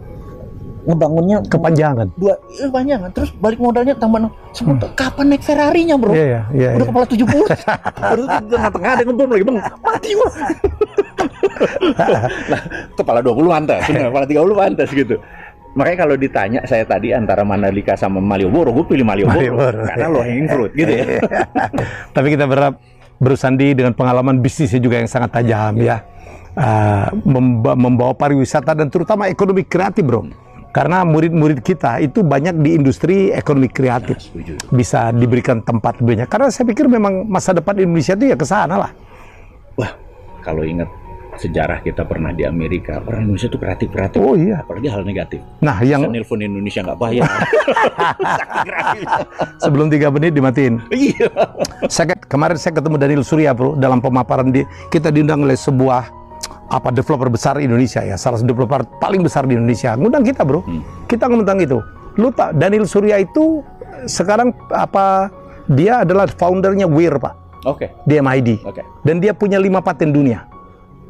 ngebangunnya 0.86 1.38
Kepanjangan. 1.48 2.08
dua 2.18 2.36
eh, 2.58 2.70
panjangan. 2.70 3.10
Terus 3.14 3.30
balik 3.38 3.60
modalnya 3.62 3.94
tambah 3.96 4.20
enam. 4.22 4.32
Semua 4.52 4.76
kapan 4.94 5.26
naik 5.32 5.44
Ferrari-nya, 5.46 5.96
Bro? 5.96 6.12
Iya, 6.12 6.26
iya, 6.26 6.42
iya. 6.52 6.70
Udah 6.76 6.86
iya. 6.86 6.92
kepala 6.92 7.06
70 7.08 7.28
Baru 8.12 8.24
di 8.28 8.38
tengah-tengah 8.52 8.92
ada 8.92 9.04
ngebom 9.08 9.30
lagi 9.32 9.44
Bang 9.48 9.58
mati 9.62 10.10
gua 10.18 10.30
Nah 12.52 12.62
kepala 12.98 13.20
20 13.24 13.54
pantas 13.54 13.82
Kepala 14.12 14.26
30 14.28 14.62
pantas 14.62 14.90
gitu 14.92 15.16
makanya 15.72 16.04
kalau 16.04 16.16
ditanya 16.20 16.60
saya 16.68 16.84
tadi 16.84 17.16
antara 17.16 17.48
Mandalika 17.48 17.96
sama 17.96 18.20
Malioboro, 18.20 18.76
gue 18.76 18.86
pilih 18.92 19.08
Malioboro, 19.08 19.40
Malioboro. 19.40 19.80
karena 19.88 20.08
low 20.12 20.20
hanging 20.20 20.48
fruit 20.52 20.72
gitu 20.76 20.92
ya. 20.92 21.24
Tapi 22.16 22.28
kita 22.36 22.44
berharap 22.44 22.76
bersandi 23.16 23.72
dengan 23.72 23.96
pengalaman 23.96 24.44
bisnisnya 24.44 24.84
juga 24.84 25.00
yang 25.00 25.08
sangat 25.08 25.32
tajam 25.32 25.80
ya. 25.80 26.04
Uh, 26.52 27.08
memba- 27.24 27.80
membawa 27.80 28.12
pariwisata 28.12 28.76
dan 28.76 28.92
terutama 28.92 29.32
ekonomi 29.32 29.64
kreatif 29.64 30.04
bro. 30.04 30.28
Karena 30.72 31.04
murid-murid 31.04 31.60
kita 31.60 32.00
itu 32.00 32.24
banyak 32.24 32.64
di 32.64 32.80
industri 32.80 33.28
ekonomi 33.36 33.68
kreatif. 33.68 34.24
Setuju. 34.24 34.72
Bisa 34.72 35.12
diberikan 35.12 35.60
tempat 35.60 36.00
banyak. 36.00 36.32
Karena 36.32 36.48
saya 36.48 36.64
pikir 36.64 36.88
memang 36.88 37.28
masa 37.28 37.52
depan 37.52 37.76
Indonesia 37.76 38.16
itu 38.16 38.32
ya 38.32 38.40
ke 38.40 38.48
sana 38.48 38.80
lah. 38.80 38.92
Wah, 39.76 39.92
kalau 40.40 40.64
ingat 40.64 40.88
sejarah 41.36 41.80
kita 41.84 42.08
pernah 42.08 42.32
di 42.32 42.48
Amerika, 42.48 43.04
orang 43.04 43.28
Indonesia 43.28 43.52
tuh 43.52 43.60
kreatif-kreatif. 43.60 44.20
Oh 44.20 44.36
iya. 44.40 44.64
Apalagi 44.64 44.88
hal 44.88 45.04
negatif. 45.04 45.40
Nah 45.60 45.76
Bisa 45.80 45.92
yang 45.98 46.08
nelpon 46.08 46.40
Indonesia 46.40 46.80
nggak 46.84 47.00
bayar. 47.00 47.28
Kreatifnya. 48.64 49.10
sebelum 49.64 49.88
tiga 49.92 50.08
menit 50.08 50.32
dimatiin. 50.36 50.80
Iya. 50.92 51.28
Saya 51.92 52.16
kemarin 52.16 52.56
saya 52.56 52.80
ketemu 52.80 52.96
Daniel 52.96 53.24
Surya 53.28 53.52
bro 53.52 53.76
dalam 53.76 54.00
pemaparan 54.00 54.52
di 54.52 54.64
kita 54.88 55.12
diundang 55.12 55.44
oleh 55.44 55.60
sebuah 55.60 56.21
apa 56.72 56.88
developer 56.96 57.28
besar 57.28 57.60
Indonesia 57.60 58.00
ya 58.00 58.16
salah 58.16 58.40
satu 58.40 58.48
developer 58.56 58.88
paling 59.04 59.20
besar 59.22 59.44
di 59.44 59.60
Indonesia. 59.60 59.94
Ngundang 60.00 60.24
kita 60.24 60.48
bro. 60.48 60.64
Hmm. 60.64 60.82
kita 61.06 61.28
ngundang 61.28 61.60
itu. 61.60 61.84
Lu 62.16 62.32
tak 62.32 62.56
Daniel 62.56 62.88
Surya 62.88 63.20
itu 63.20 63.60
sekarang 64.08 64.56
apa 64.72 65.28
dia 65.68 66.08
adalah 66.08 66.32
foundernya 66.32 66.88
Weir 66.88 67.20
pak. 67.20 67.36
Oke, 67.62 67.94
di 68.10 68.18
MID 68.18 68.66
oke, 68.66 68.82
dan 69.06 69.22
dia 69.22 69.38
punya 69.38 69.62
lima 69.62 69.86
paten 69.86 70.10
dunia. 70.10 70.50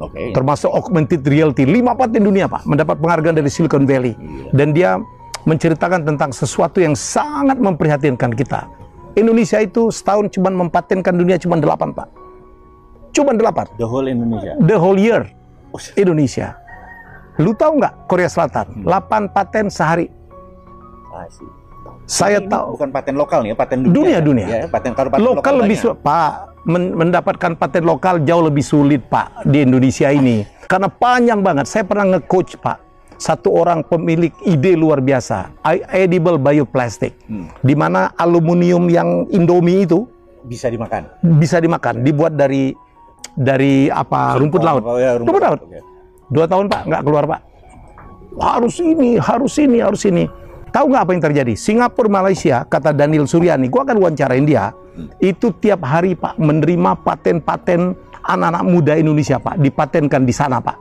Oke. 0.02 0.34
termasuk 0.34 0.66
augmented 0.68 1.22
reality. 1.22 1.62
Lima 1.62 1.94
paten 1.94 2.26
dunia 2.26 2.50
pak. 2.50 2.66
Mendapat 2.66 2.98
penghargaan 2.98 3.38
dari 3.38 3.46
Silicon 3.46 3.86
Valley. 3.86 4.18
Gila. 4.18 4.50
dan 4.50 4.68
dia 4.74 4.90
menceritakan 5.46 6.02
tentang 6.06 6.30
sesuatu 6.34 6.82
yang 6.82 6.98
sangat 6.98 7.56
memprihatinkan 7.56 8.34
kita. 8.34 8.66
Indonesia 9.14 9.62
itu 9.62 9.94
setahun 9.94 10.28
cuma 10.34 10.50
mempatenkan 10.50 11.14
dunia 11.14 11.38
cuma 11.38 11.56
delapan 11.56 11.94
pak. 11.94 12.08
Cuma 13.14 13.32
delapan. 13.36 13.68
The 13.78 13.86
whole 13.86 14.08
Indonesia. 14.08 14.58
the 14.60 14.76
whole 14.76 14.96
year 14.98 15.24
Indonesia 15.94 16.56
lu 17.36 17.52
tahu 17.52 17.78
nggak 17.78 18.06
Korea 18.06 18.28
Selatan 18.28 18.82
8 18.82 18.88
paten 19.28 19.66
sehari 19.66 20.06
see. 21.28 21.48
saya 22.04 22.38
Ini 22.38 22.48
tahu 22.48 22.76
bukan 22.76 22.90
paten 22.90 23.14
lokal 23.14 23.38
nih, 23.40 23.50
ya, 23.50 23.56
paten 23.56 23.78
dunia. 23.80 23.94
Dunia, 23.94 24.12
ya? 24.12 24.20
dunia. 24.20 24.46
Ya, 24.46 24.60
paten 24.66 24.92
kalau 24.92 25.08
paten 25.08 25.24
lokal 25.24 25.54
lebih 25.58 25.76
banyak. 25.76 25.86
su- 25.86 25.98
Pak 25.98 26.32
men- 26.64 26.92
mendapatkan 26.94 27.52
paten 27.54 27.82
lokal 27.82 28.14
jauh 28.20 28.42
lebih 28.42 28.60
sulit 28.60 29.02
Pak 29.04 29.44
di 29.44 29.62
Indonesia 29.62 30.08
ini 30.08 30.44
karena 30.66 30.88
panjang 30.88 31.40
banget 31.40 31.66
saya 31.66 31.84
pernah 31.84 32.06
nge-coach 32.10 32.56
Pak 32.56 32.78
satu 33.14 33.54
orang 33.54 33.80
pemilik 33.82 34.34
ide 34.42 34.74
luar 34.74 34.98
biasa 34.98 35.54
edible 35.90 36.36
bioplastic 36.36 37.14
Hmm. 37.22 37.48
di 37.60 37.72
mana 37.72 38.10
aluminium 38.14 38.88
yang 38.88 39.08
Indomie 39.28 39.84
itu 39.84 40.04
bisa 40.42 40.66
dimakan. 40.66 41.06
bisa 41.38 41.56
dimakan 41.56 42.02
dibuat 42.02 42.34
dari 42.34 42.74
dari 43.36 43.88
apa? 43.88 44.36
Rumput 44.36 44.62
laut. 44.62 44.82
Oh, 44.84 44.98
ya, 45.00 45.16
rumput, 45.16 45.28
rumput 45.32 45.42
laut. 45.42 45.60
Oke. 45.64 45.80
dua 46.32 46.46
tahun 46.48 46.66
Pak 46.72 46.82
nggak 46.88 47.02
keluar 47.04 47.24
Pak. 47.28 47.40
Harus 48.40 48.80
ini 48.80 49.20
harus 49.20 49.54
ini 49.60 49.78
harus 49.84 50.02
ini. 50.08 50.24
Tahu 50.72 50.88
nggak 50.88 51.02
apa 51.04 51.10
yang 51.12 51.22
terjadi? 51.22 51.52
Singapura 51.52 52.08
Malaysia 52.08 52.64
kata 52.64 52.96
Daniel 52.96 53.28
Suryani 53.28 53.68
gua 53.68 53.84
akan 53.84 54.00
wawancarain 54.00 54.48
dia 54.48 54.72
itu 55.20 55.52
tiap 55.60 55.84
hari 55.84 56.16
Pak 56.16 56.40
menerima 56.40 56.96
paten-paten 57.04 57.92
anak-anak 58.24 58.64
muda 58.64 58.92
Indonesia 58.96 59.36
Pak 59.36 59.60
dipatenkan 59.60 60.24
di 60.24 60.32
sana 60.32 60.64
Pak. 60.64 60.76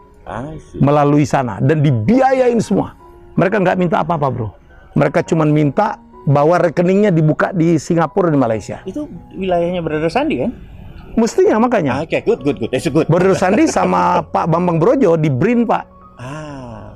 Melalui 0.79 1.27
sana. 1.27 1.59
Dan 1.59 1.83
dibiayain 1.83 2.59
semua. 2.63 2.95
Mereka 3.35 3.59
nggak 3.59 3.75
minta 3.75 3.99
apa-apa 3.99 4.27
bro. 4.31 4.49
Mereka 4.95 5.27
cuma 5.27 5.43
minta 5.43 5.99
bahwa 6.23 6.55
rekeningnya 6.55 7.11
dibuka 7.11 7.51
di 7.51 7.75
Singapura 7.75 8.31
dan 8.31 8.39
Malaysia. 8.39 8.79
Itu 8.87 9.11
wilayahnya 9.35 9.83
Brother 9.83 10.11
Sandi 10.11 10.39
kan? 10.39 10.51
Mestinya 11.13 11.57
makanya 11.59 11.91
Ah, 11.93 12.03
Oke, 12.03 12.19
good, 12.21 12.41
good, 12.41 12.57
good. 12.57 12.69
That's 12.69 12.85
good. 12.85 13.05
Brother 13.05 13.33
Sandi 13.33 13.65
sama 13.65 14.01
Pak 14.33 14.45
Bambang 14.45 14.77
Brojo 14.77 15.15
di 15.15 15.27
BRIN 15.27 15.63
Pak 15.63 15.83
Ah. 16.15 16.93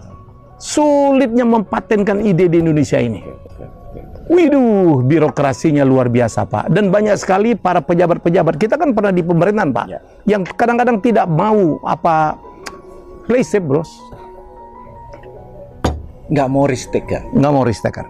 sulitnya 0.55 1.43
mempatenkan 1.43 2.19
ide 2.19 2.45
di 2.45 2.57
Indonesia 2.57 2.95
ini. 2.95 3.19
Oke, 3.19 3.33
oke, 3.59 3.99
oke. 3.99 3.99
Widuh, 4.27 5.01
birokrasinya 5.01 5.81
luar 5.81 6.07
biasa 6.07 6.43
Pak. 6.43 6.69
Dan 6.69 6.89
banyak 6.89 7.13
sekali 7.15 7.53
para 7.53 7.79
pejabat-pejabat 7.79 8.55
kita 8.55 8.75
kan 8.75 8.91
pernah 8.91 9.09
di 9.09 9.21
pemerintahan 9.21 9.69
Pak, 9.69 9.85
Ya. 9.85 9.99
yang 10.27 10.41
kadang-kadang 10.43 10.97
tidak 10.99 11.25
mau 11.25 11.55
apa 11.81 12.37
play 13.23 13.41
safe 13.41 13.61
bros, 13.61 13.89
Nggak 16.25 16.47
mau 16.47 16.65
risk 16.65 16.89
taker. 16.89 17.21
nggak 17.31 17.51
mau 17.51 17.61
risk 17.61 17.81
taker. 17.81 18.05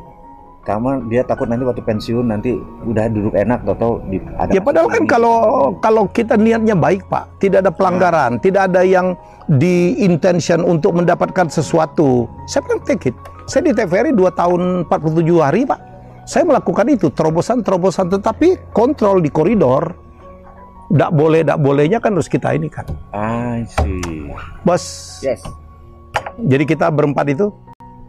Karena 0.65 0.97
dia 1.05 1.21
takut 1.21 1.45
nanti 1.45 1.61
waktu 1.61 1.85
pensiun 1.85 2.25
nanti 2.25 2.57
udah 2.57 3.05
duduk 3.13 3.37
enak 3.37 3.61
atau 3.69 4.01
di 4.09 4.17
ada 4.33 4.49
Ya 4.49 4.57
padahal 4.65 4.89
kan 4.89 5.05
ini. 5.05 5.09
kalau 5.13 5.37
kalau 5.77 6.09
kita 6.09 6.33
niatnya 6.35 6.73
baik 6.73 7.05
Pak, 7.05 7.37
tidak 7.37 7.61
ada 7.61 7.69
pelanggaran, 7.69 8.41
tidak 8.41 8.73
ada 8.73 8.81
yang 8.81 9.13
di 9.45 9.93
intention 10.01 10.65
untuk 10.65 10.97
mendapatkan 10.97 11.53
sesuatu. 11.53 12.25
Saya 12.49 12.65
bilang 12.65 12.81
take 12.81 13.13
it. 13.13 13.15
Saya 13.45 13.69
di 13.69 13.77
TVRI 13.77 14.09
2 14.09 14.25
tahun 14.33 14.61
47 14.89 15.37
hari 15.37 15.69
Pak. 15.69 15.79
Saya 16.25 16.49
melakukan 16.49 16.89
itu 16.89 17.13
terobosan-terobosan 17.13 18.09
tetapi 18.09 18.73
kontrol 18.73 19.21
di 19.21 19.29
koridor. 19.29 19.93
Tidak 20.89 21.11
boleh, 21.13 21.45
tidak 21.45 21.61
bolehnya 21.61 22.01
kan 22.01 22.17
harus 22.17 22.25
kita 22.25 22.57
ini 22.57 22.73
kan. 22.73 22.89
I 23.13 23.69
see. 23.69 24.33
Bos, 24.65 24.81
Yes. 25.21 25.45
jadi 26.41 26.65
kita 26.65 26.89
berempat 26.89 27.29
itu 27.29 27.53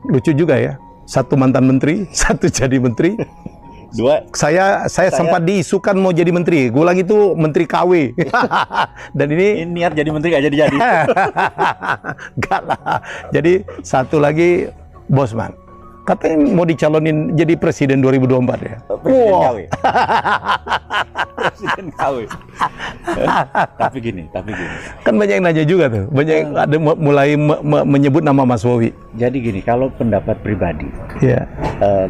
lucu 0.08 0.32
juga 0.32 0.56
ya. 0.56 0.80
Satu 1.06 1.38
mantan 1.38 1.64
menteri, 1.64 2.04
satu 2.12 2.50
jadi 2.50 2.76
menteri. 2.82 3.14
Dua 3.94 4.20
Saya 4.34 4.84
saya, 4.90 5.08
Saya- 5.08 5.10
sempat 5.14 5.46
diisukan 5.46 5.94
mau 5.96 6.10
jadi 6.10 6.28
menteri. 6.34 6.68
Gue 6.68 6.82
bilang 6.82 6.98
itu 6.98 7.32
menteri 7.38 7.64
KW. 7.64 8.12
Dan 9.16 9.26
ini 9.32 9.62
ini 9.62 9.70
niat 9.80 9.94
jadi 9.94 10.10
menteri 10.10 10.34
gak 10.36 10.44
jadi-jadi. 10.44 10.76
Enggak 12.36 12.62
lah. 12.66 13.00
Jadi 13.30 13.62
satu 13.80 14.18
lagi 14.18 14.68
Bosman. 15.06 15.54
Katanya 16.06 16.36
mau 16.46 16.62
dicalonin 16.62 17.34
jadi 17.34 17.58
presiden 17.58 17.98
2024 17.98 18.22
ya. 18.62 18.76
Presiden 18.96 19.26
Wah. 19.28 19.42
KW. 19.44 19.58
Presiden 21.36 21.86
KW. 21.90 22.16
tapi 23.82 23.98
gini, 24.00 24.22
tapi 24.30 24.50
gini. 24.52 24.76
Kan 25.02 25.14
banyak 25.16 25.34
yang 25.34 25.44
nanya 25.44 25.64
juga 25.64 25.84
tuh. 25.88 26.04
Banyak 26.08 26.34
yang 26.36 26.50
ada 26.54 26.76
mu- 26.76 27.00
mulai 27.00 27.34
me- 27.34 27.58
me- 27.58 27.86
menyebut 27.88 28.22
nama 28.22 28.42
Mas 28.44 28.62
Wowi. 28.62 28.94
Jadi 29.14 29.36
gini, 29.40 29.60
kalau 29.60 29.90
pendapat 29.90 30.38
pribadi, 30.40 30.86
Ya. 31.18 31.50
eh, 31.80 32.06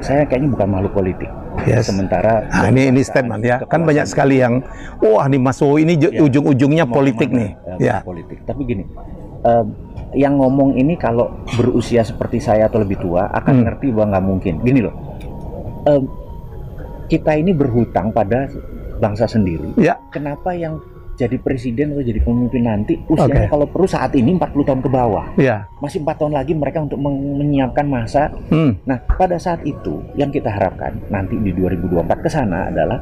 saya 0.00 0.24
kayaknya 0.24 0.56
bukan 0.56 0.68
makhluk 0.70 0.92
politik. 0.94 1.28
Yes. 1.64 1.88
Sementara 1.88 2.44
Nah, 2.46 2.68
ini 2.68 2.88
ini 2.88 3.00
statement 3.00 3.40
ya. 3.40 3.64
Kan 3.64 3.80
banyak 3.82 4.04
sekali 4.04 4.40
yang 4.40 4.60
wah 4.98 5.24
nih 5.24 5.40
Mas 5.40 5.56
Wowi 5.56 5.84
ini 5.84 5.94
Ya. 5.98 6.20
ujung-ujungnya 6.20 6.84
politik 6.84 7.28
nih. 7.28 7.52
Ya. 7.76 8.00
politik. 8.00 8.44
Tapi 8.44 8.64
gini, 8.64 8.84
eh, 9.42 9.64
yang 10.14 10.38
ngomong 10.38 10.78
ini 10.78 10.96
kalau 10.96 11.34
berusia 11.54 12.00
seperti 12.00 12.38
saya 12.38 12.70
atau 12.70 12.80
lebih 12.80 12.96
tua 12.96 13.28
akan 13.28 13.52
Hmm. 13.52 13.64
ngerti 13.68 13.86
bahwa 13.92 14.06
nggak 14.16 14.24
mungkin. 14.24 14.54
Gini 14.62 14.80
loh, 14.80 14.94
eh, 15.84 16.02
kita 17.06 17.36
ini 17.36 17.52
berhutang 17.52 18.10
pada 18.10 18.48
bangsa 18.96 19.28
sendiri. 19.28 19.76
Ya. 19.76 20.00
Kenapa 20.08 20.56
yang 20.56 20.80
jadi 21.16 21.40
presiden 21.40 21.96
atau 21.96 22.04
jadi 22.04 22.20
pemimpin 22.20 22.68
nanti 22.68 22.92
usianya 23.08 23.48
Oke. 23.48 23.52
kalau 23.52 23.66
perlu 23.66 23.88
saat 23.88 24.12
ini 24.12 24.36
40 24.36 24.68
tahun 24.68 24.80
ke 24.84 24.90
bawah. 24.92 25.26
Ya. 25.40 25.64
Masih 25.80 26.04
empat 26.04 26.20
tahun 26.20 26.36
lagi 26.36 26.52
mereka 26.52 26.84
untuk 26.84 27.00
menyiapkan 27.00 27.88
masa 27.88 28.28
Hmm. 28.52 28.76
Nah, 28.84 29.00
pada 29.16 29.40
saat 29.40 29.64
itu 29.64 30.04
yang 30.12 30.28
kita 30.28 30.52
harapkan 30.52 30.92
nanti 31.08 31.40
di 31.40 31.56
2024 31.56 32.20
ke 32.20 32.28
sana 32.28 32.68
adalah 32.68 33.00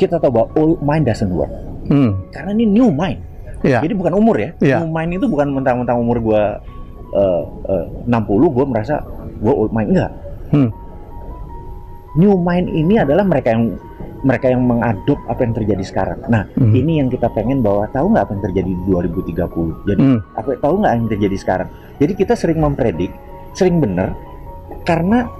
kita 0.00 0.16
tahu 0.16 0.30
bahwa 0.30 0.48
old 0.56 0.78
mind 0.80 1.04
doesn't 1.04 1.28
work. 1.28 1.52
Hmm. 1.92 2.16
Karena 2.32 2.56
ini 2.56 2.64
new 2.64 2.88
mind. 2.88 3.20
Ya. 3.66 3.82
Jadi 3.82 3.94
bukan 3.94 4.14
umur 4.14 4.38
ya. 4.38 4.50
New 4.60 4.90
mind 4.90 5.18
itu 5.18 5.26
bukan 5.26 5.50
mentang-mentang 5.50 5.98
umur 5.98 6.18
gua 6.22 6.42
eh, 7.10 7.42
eh, 7.72 7.86
60 8.06 8.54
gua 8.54 8.64
merasa 8.68 9.02
old 9.42 9.72
mind 9.74 9.90
enggak. 9.94 10.12
Hmm. 10.54 10.70
New 12.18 12.34
mind 12.38 12.70
ini 12.70 12.98
adalah 12.98 13.22
mereka 13.22 13.54
yang 13.54 13.76
mereka 14.18 14.50
yang 14.50 14.66
mengadop 14.66 15.18
apa 15.30 15.46
yang 15.46 15.54
terjadi 15.54 15.84
sekarang. 15.86 16.18
Nah, 16.26 16.42
Hmm. 16.58 16.74
ini 16.74 16.98
yang 16.98 17.06
kita 17.06 17.30
pengen 17.30 17.62
bahwa 17.62 17.86
tahu 17.94 18.10
nggak 18.10 18.24
apa 18.26 18.32
yang 18.34 18.44
terjadi 18.50 18.70
di 18.74 18.82
2030. 18.90 19.78
Jadi 19.86 20.02
Hmm. 20.02 20.18
apa 20.34 20.48
tahu 20.58 20.74
nggak 20.82 20.92
yang 20.98 21.06
terjadi 21.06 21.36
sekarang? 21.38 21.68
Jadi 22.02 22.12
kita 22.18 22.34
sering 22.34 22.58
mempredik, 22.58 23.14
sering 23.54 23.78
benar 23.78 24.18
karena 24.82 25.30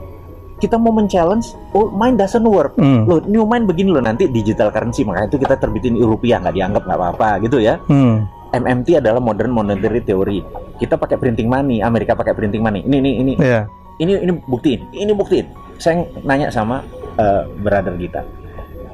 kita 0.58 0.74
mau 0.74 0.90
men-challenge 0.90 1.54
old 1.74 1.94
mind 1.94 2.18
doesn't 2.18 2.42
work. 2.44 2.74
Hmm. 2.74 3.06
Loh, 3.06 3.22
new 3.24 3.46
mind 3.46 3.70
begini 3.70 3.94
loh 3.94 4.02
nanti 4.02 4.26
digital 4.26 4.74
currency 4.74 5.06
makanya 5.06 5.30
itu 5.30 5.38
kita 5.38 5.54
terbitin 5.58 5.94
rupiah 5.98 6.42
nggak 6.42 6.54
dianggap 6.54 6.82
nggak 6.86 6.98
apa-apa 6.98 7.28
gitu 7.46 7.62
ya. 7.62 7.78
Hmm. 7.86 8.26
MMT 8.48 8.98
adalah 9.04 9.20
modern 9.20 9.52
monetary 9.52 10.00
theory. 10.02 10.40
Kita 10.80 10.96
pakai 10.96 11.20
printing 11.20 11.46
money, 11.52 11.84
Amerika 11.84 12.16
pakai 12.16 12.32
printing 12.32 12.64
money. 12.64 12.80
Ini 12.82 12.96
ini 12.98 13.10
ini 13.20 13.32
Ya. 13.38 13.68
ini 14.00 14.18
ini 14.18 14.32
buktiin, 14.48 14.88
ini 14.90 15.12
buktiin. 15.12 15.46
Saya 15.78 16.02
nanya 16.26 16.50
sama 16.50 16.82
eh, 17.18 17.42
brother 17.60 17.94
kita, 17.94 18.24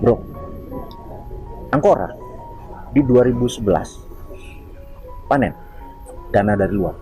bro, 0.03 0.19
Angkora 1.71 2.13
di 2.93 3.01
2011 3.03 3.67
panen 5.27 5.51
dana 6.35 6.55
dari 6.59 6.75
luar, 6.75 6.95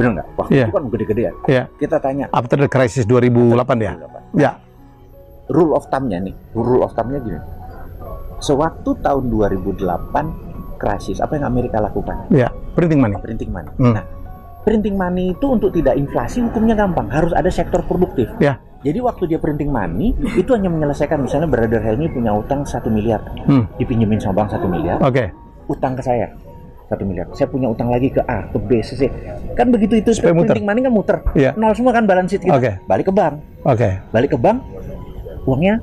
Benar 0.00 0.10
nggak? 0.16 0.28
Waktu 0.34 0.50
Iya. 0.50 0.64
itu 0.64 0.72
kan 0.72 0.84
gede-gedean. 0.88 1.34
Iya. 1.44 1.62
Kita 1.76 1.96
tanya, 2.00 2.24
After 2.32 2.56
the 2.56 2.66
crisis 2.66 3.04
2008 3.04 3.76
ya. 3.78 3.92
Ya. 4.32 4.52
rule 5.50 5.74
of 5.74 5.82
thumb-nya 5.90 6.22
nih, 6.22 6.32
rule 6.54 6.80
of 6.80 6.94
thumb-nya 6.94 7.18
gini. 7.20 7.40
Sewaktu 8.38 8.96
tahun 9.02 9.28
2008 9.28 10.24
krisis, 10.78 11.20
apa 11.20 11.36
yang 11.36 11.44
Amerika 11.44 11.76
lakukan? 11.76 12.24
Ya. 12.30 12.48
Printing 12.72 13.02
money. 13.02 13.18
Printing 13.18 13.50
money. 13.50 13.68
Hmm. 13.76 13.98
Nah, 13.98 14.04
printing 14.62 14.94
money 14.94 15.34
itu 15.34 15.46
untuk 15.50 15.74
tidak 15.74 15.98
inflasi 15.98 16.40
hukumnya 16.40 16.72
gampang, 16.72 17.10
harus 17.10 17.34
ada 17.34 17.50
sektor 17.50 17.82
produktif. 17.82 18.30
Ya. 18.38 18.56
Jadi 18.80 18.96
waktu 18.96 19.28
dia 19.28 19.36
printing 19.36 19.68
money 19.68 20.16
itu 20.38 20.56
hanya 20.56 20.72
menyelesaikan 20.72 21.20
misalnya 21.20 21.44
Brother 21.44 21.84
Helmi 21.84 22.08
punya 22.08 22.32
utang 22.32 22.64
satu 22.64 22.88
miliar, 22.88 23.20
Hmm. 23.44 23.68
dipinjemin 23.76 24.16
sama 24.16 24.40
bank 24.40 24.56
satu 24.56 24.64
miliar, 24.64 24.96
Oke. 25.02 25.28
utang 25.66 25.92
ke 25.92 26.00
saya 26.00 26.32
satu 26.90 27.06
miliar. 27.06 27.30
Saya 27.32 27.46
punya 27.46 27.70
utang 27.70 27.86
lagi 27.86 28.10
ke 28.10 28.18
A, 28.20 28.50
ke 28.50 28.58
B, 28.58 28.82
ke 28.82 28.94
C. 28.98 29.06
Kan 29.54 29.70
begitu 29.70 29.94
itu 29.94 30.10
Supaya 30.10 30.34
muter. 30.34 30.58
printing 30.58 30.66
money 30.66 30.80
kan 30.82 30.90
muter. 30.90 31.16
Iya. 31.32 31.54
Nol 31.54 31.70
semua 31.72 31.94
kan 31.94 32.02
balance 32.02 32.34
sheet 32.34 32.42
kita. 32.42 32.58
Oke. 32.58 32.70
Balik 32.84 33.06
ke 33.06 33.12
bank, 33.14 33.34
Oke. 33.62 33.88
balik 34.10 34.34
ke 34.34 34.38
bank, 34.38 34.58
uangnya 35.46 35.78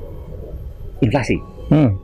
inflasi. 1.00 1.40
Hmm. 1.72 1.96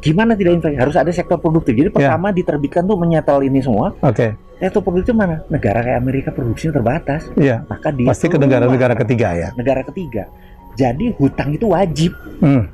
Gimana 0.00 0.32
tidak 0.32 0.56
inflasi? 0.56 0.80
Harus 0.80 0.96
ada 0.96 1.12
sektor 1.12 1.36
produktif. 1.36 1.76
Jadi 1.76 1.92
pertama 1.92 2.32
diterbitkan 2.32 2.88
tuh 2.88 2.96
menyetel 2.96 3.44
ini 3.44 3.60
semua. 3.60 3.92
Oke. 4.00 4.32
Sektor 4.56 4.80
produktif 4.80 5.12
mana? 5.12 5.44
Negara 5.52 5.84
kayak 5.84 5.98
Amerika 5.98 6.28
produksinya 6.32 6.80
terbatas. 6.80 7.28
Iya. 7.36 7.68
Maka 7.68 7.92
dia 7.92 8.08
Pasti 8.08 8.26
ke 8.26 8.40
negara-negara 8.40 8.96
ketiga 8.96 9.36
ya. 9.36 9.48
negara 9.52 9.84
ketiga. 9.84 10.24
Jadi 10.72 11.12
hutang 11.14 11.52
itu 11.52 11.68
wajib 11.68 12.16
Hmm. 12.40 12.64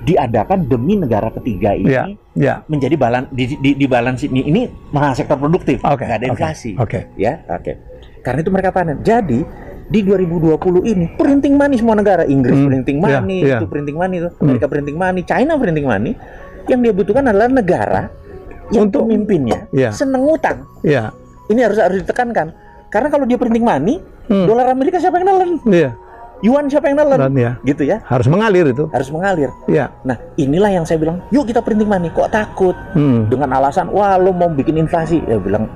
Diadakan 0.00 0.64
demi 0.64 0.96
negara 0.96 1.28
ketiga 1.30 1.72
ini 1.72 1.90
Iya. 1.90 2.04
Ya. 2.32 2.54
menjadi 2.66 2.96
balan 2.96 3.28
di, 3.28 3.52
di, 3.54 3.76
di 3.76 3.84
balance 3.84 4.24
ini 4.24 4.40
ini 4.42 4.62
mahal 4.90 5.12
sektor 5.12 5.36
produktif 5.36 5.80
Oke. 5.82 6.02
nggak 6.02 6.18
ada 6.18 6.28
inflasi 6.28 6.72
Oke. 6.74 7.12
ya 7.14 7.44
oke 7.46 7.72
karena 8.20 8.40
itu 8.40 8.50
mereka 8.50 8.70
panen 8.70 9.00
jadi 9.00 9.44
di 9.86 10.00
2020 10.00 10.56
ini 10.86 11.04
printing 11.14 11.54
money 11.54 11.76
semua 11.76 11.94
negara 11.94 12.22
Inggris 12.24 12.54
Hmm, 12.54 12.70
printing 12.70 12.96
iya, 12.96 13.18
money 13.18 13.36
iya. 13.42 13.58
itu 13.58 13.66
printing 13.66 13.96
money 13.96 14.16
itu 14.18 14.28
Amerika 14.38 14.66
printing 14.66 14.96
money 14.96 15.20
China 15.22 15.52
printing 15.56 15.84
money 15.84 16.12
yang 16.64 16.80
dia 16.80 16.92
butuhkan 16.92 17.26
adalah 17.26 17.50
negara 17.50 18.02
yang 18.70 18.86
Untuk- 18.86 19.04
pemimpinnya 19.04 19.66
Iya. 19.68 19.90
seneng 19.90 20.24
utang 20.24 20.64
Iya. 20.80 21.10
ini 21.46 21.60
harus 21.60 21.76
harus 21.76 22.00
ditekankan 22.00 22.54
karena 22.88 23.08
kalau 23.08 23.26
dia 23.26 23.36
printing 23.36 23.62
money 23.62 23.98
Hmm. 24.24 24.46
dolar 24.46 24.70
Amerika 24.70 24.96
siapa 24.96 25.18
yang 25.18 25.26
nelen 25.28 25.52
Iya. 25.66 25.90
Yuan 26.40 26.66
siapa 26.66 26.88
yang 26.88 26.98
nelen 26.98 27.18
Dan 27.18 27.34
ya 27.34 27.52
gitu 27.62 27.82
ya 27.82 28.00
harus 28.02 28.26
mengalir 28.26 28.64
itu. 28.66 28.84
harus 28.88 29.08
mengalir 29.08 29.50
Iya. 29.66 29.92
nah 30.02 30.16
inilah 30.34 30.70
yang 30.72 30.84
saya 30.84 30.96
bilang 30.96 31.20
yuk 31.28 31.44
kita 31.44 31.60
printing 31.60 31.86
money 31.86 32.08
kok 32.08 32.28
takut 32.28 32.72
Hmm. 32.92 33.28
dengan 33.28 33.52
alasan 33.52 33.88
wah 33.88 34.16
lo 34.16 34.30
mau 34.30 34.48
bikin 34.48 34.76
inflasi 34.76 35.20
ya 35.22 35.36
bilang 35.36 35.68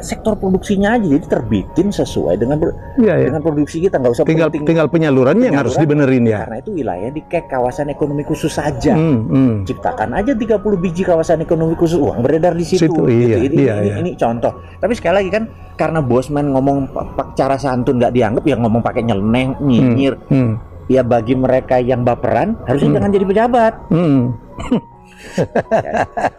sektor 0.00 0.34
produksinya 0.34 0.94
aja 0.94 1.06
jadi 1.06 1.26
terbitin 1.26 1.88
sesuai 1.88 2.36
dengan 2.36 2.58
Iya, 2.96 3.14
iya. 3.14 3.26
dengan 3.28 3.40
produksi 3.40 3.78
kita 3.78 3.96
nggak 3.96 4.12
usah 4.12 4.24
Tinggal 4.24 4.48
printing 4.48 4.66
tinggal 4.66 4.88
penyalurannya 4.88 5.46
yang 5.46 5.60
harus 5.60 5.76
dibenerin 5.76 6.24
ya. 6.24 6.42
karena 6.42 6.56
itu 6.58 6.70
wilayah 6.72 7.10
di 7.10 7.22
kek 7.22 7.46
kawasan 7.46 7.88
ekonomi 7.88 8.22
khusus 8.22 8.50
saja 8.50 8.92
Hmm, 8.92 9.28
hmm. 9.28 9.52
ciptakan 9.64 10.14
aja 10.14 10.32
30 10.32 10.56
biji 10.76 11.02
kawasan 11.02 11.40
ekonomi 11.40 11.74
khusus 11.74 11.96
uang 11.96 12.20
beredar 12.20 12.52
di 12.52 12.64
situ, 12.64 12.88
Situ, 12.88 13.02
iya, 13.06 13.36
ini, 13.38 13.54
iya, 13.58 13.74
ini, 13.76 13.86
iya. 13.86 13.94
ini 13.98 14.10
contoh 14.14 14.50
tapi 14.76 14.92
sekali 14.92 15.20
lagi 15.20 15.30
kan 15.30 15.44
karena 15.74 16.00
bosman 16.00 16.50
ngomong 16.50 16.88
cara 17.32 17.56
santun 17.56 17.96
nggak 17.96 18.12
dianggap 18.12 18.42
ya 18.42 18.56
ngomong 18.56 18.80
pakai 18.80 19.02
nyeleneh 19.02 19.52
nyinyir 19.58 20.14
Hmm. 20.26 20.56
ya 20.86 21.02
bagi 21.02 21.34
mereka 21.34 21.76
yang 21.76 22.02
baperan 22.02 22.56
harusnya 22.64 22.88
Hmm. 22.88 22.96
jangan 22.96 23.10
jadi 23.12 23.24
pejabat 23.26 23.72
Hmm. 23.90 24.20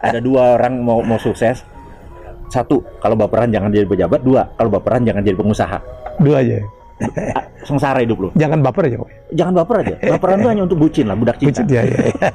ada 0.00 0.18
dua 0.18 0.56
orang 0.56 0.80
mau 0.80 1.00
mau 1.00 1.16
sukses 1.16 1.62
satu 2.48 2.80
kalau 3.00 3.14
baperan 3.14 3.52
jangan 3.52 3.72
jadi 3.72 3.86
pejabat. 3.86 4.20
Dua 4.24 4.48
kalau 4.56 4.70
baperan 4.72 5.04
jangan 5.04 5.22
jadi 5.24 5.36
pengusaha. 5.36 5.78
Dua 6.20 6.42
aja. 6.42 6.58
Ah, 7.30 7.46
sengsara 7.62 8.02
hidup 8.02 8.18
lu. 8.18 8.28
Jangan 8.34 8.58
baper 8.58 8.90
aja. 8.90 8.98
Jangan 9.30 9.54
baper 9.62 9.76
aja. 9.86 9.94
Baperan 10.18 10.36
tuh 10.42 10.50
hanya 10.50 10.62
untuk 10.66 10.78
bucin 10.82 11.06
lah 11.06 11.14
budak 11.14 11.38
cinta. 11.38 11.62
Bucin, 11.62 11.70
ya, 11.70 11.82
ya, 11.86 11.98
ya. 12.10 12.14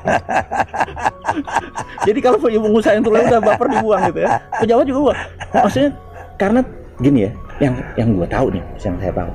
jadi 2.07 2.19
kalau 2.23 2.37
punya 2.39 2.63
pengusaha 2.63 2.93
yang 2.95 3.03
terlalu 3.03 3.23
udah 3.27 3.41
baper 3.43 3.67
dibuang 3.75 4.01
gitu 4.13 4.19
ya. 4.23 4.29
Pejabat 4.63 4.85
juga 4.87 4.99
buang. 5.03 5.19
Maksudnya 5.51 5.89
karena 6.39 6.59
gini 7.01 7.19
ya 7.27 7.31
yang 7.59 7.73
yang 7.99 8.09
gue 8.15 8.27
tahu 8.31 8.47
nih 8.55 8.63
yang 8.79 8.95
saya 8.97 9.11
tahu. 9.11 9.31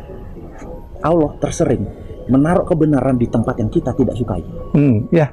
Allah 0.99 1.31
tersering 1.39 1.85
menaruh 2.29 2.65
kebenaran 2.65 3.17
di 3.17 3.27
tempat 3.29 3.57
yang 3.61 3.71
kita 3.73 3.93
tidak 3.97 4.15
sukai. 4.17 4.45
Hmm, 4.77 5.09
ya. 5.13 5.33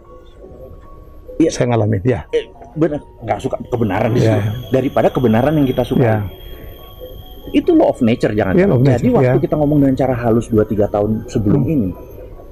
Iya. 1.36 1.50
Saya 1.52 1.66
ngalamin, 1.70 2.00
ya. 2.02 2.24
eh, 2.32 2.48
benar 2.74 3.00
nggak 3.22 3.40
suka 3.40 3.56
kebenaran 3.66 4.12
di 4.12 4.20
Iya. 4.20 4.36
situ 4.36 4.40
daripada 4.70 5.08
kebenaran 5.10 5.54
yang 5.54 5.64
kita 5.66 5.84
sukai 5.84 6.06
Ya. 6.06 6.18
itu 7.52 7.72
law 7.72 7.88
of 7.90 8.00
nature 8.02 8.32
jangan 8.32 8.54
Iya, 8.54 8.66
law 8.66 8.76
of 8.76 8.84
jadi 8.84 8.92
nature, 9.00 9.16
waktu 9.16 9.38
ya. 9.38 9.44
kita 9.44 9.56
ngomong 9.56 9.78
dengan 9.80 9.96
cara 9.96 10.14
halus 10.14 10.48
2-3 10.48 10.88
tahun 10.88 11.12
sebelum 11.26 11.62
Hmm. 11.62 11.72
ini 11.72 11.90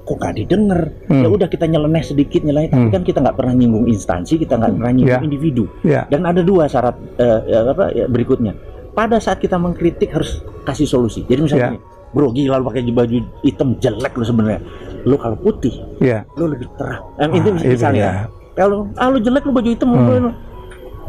kok 0.02 0.16
gak 0.18 0.34
didengar 0.34 0.80
Hmm. 1.06 1.22
ya 1.22 1.28
udah 1.30 1.44
kita 1.46 1.64
nyeleneh 1.66 2.00
sedikit 2.00 2.40
nyeleneh 2.40 2.68
tapi 2.68 2.82
Hmm. 2.82 2.92
kan 2.92 3.02
kita 3.02 3.18
nggak 3.20 3.34
pernah 3.34 3.54
nyinggung 3.54 3.86
instansi 3.86 4.36
kita 4.38 4.54
nggak 4.54 4.72
pernah 4.74 4.92
nyinggung 4.92 5.16
Ya. 5.16 5.24
individu 5.24 5.64
Ya. 5.80 6.00
dan 6.06 6.20
ada 6.22 6.40
dua 6.40 6.64
syarat 6.66 6.96
ya, 7.16 7.40
apa 7.66 7.84
ya, 7.90 8.04
berikutnya 8.06 8.52
pada 8.92 9.16
saat 9.18 9.40
kita 9.40 9.56
mengkritik 9.56 10.08
harus 10.08 10.40
kasih 10.62 10.84
solusi 10.84 11.20
jadi 11.22 11.40
misalnya 11.42 11.64
Ya. 11.64 11.72
gini, 11.72 11.80
bro 12.10 12.28
gila 12.30 12.56
lu 12.56 12.64
pakai 12.64 12.84
baju 12.86 13.16
hitam 13.42 13.68
jelek 13.76 14.12
lu 14.14 14.24
sebenarnya 14.24 14.60
lu 15.02 15.16
kalau 15.16 15.36
putih 15.36 15.72
Ya. 15.98 16.28
lu 16.34 16.46
lebih 16.46 16.68
terang 16.76 17.00
Ah, 17.18 17.26
itu 17.26 17.48
itu 17.50 17.50
misalnya 17.66 18.28
kalau 18.54 18.88
ah 18.94 19.06
lu 19.06 19.18
jelek 19.18 19.42
lu 19.42 19.52
baju 19.52 19.68
hitam 19.68 19.88
Hmm. 19.88 20.08
lu- 20.24 20.36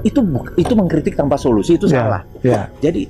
itu 0.01 0.19
itu 0.55 0.73
mengkritik 0.73 1.13
tanpa 1.13 1.33
solusi 1.35 1.75
itu 1.75 1.87
Ya. 1.87 1.97
salah 1.99 2.21
Ya. 2.41 2.61
jadi 2.79 3.09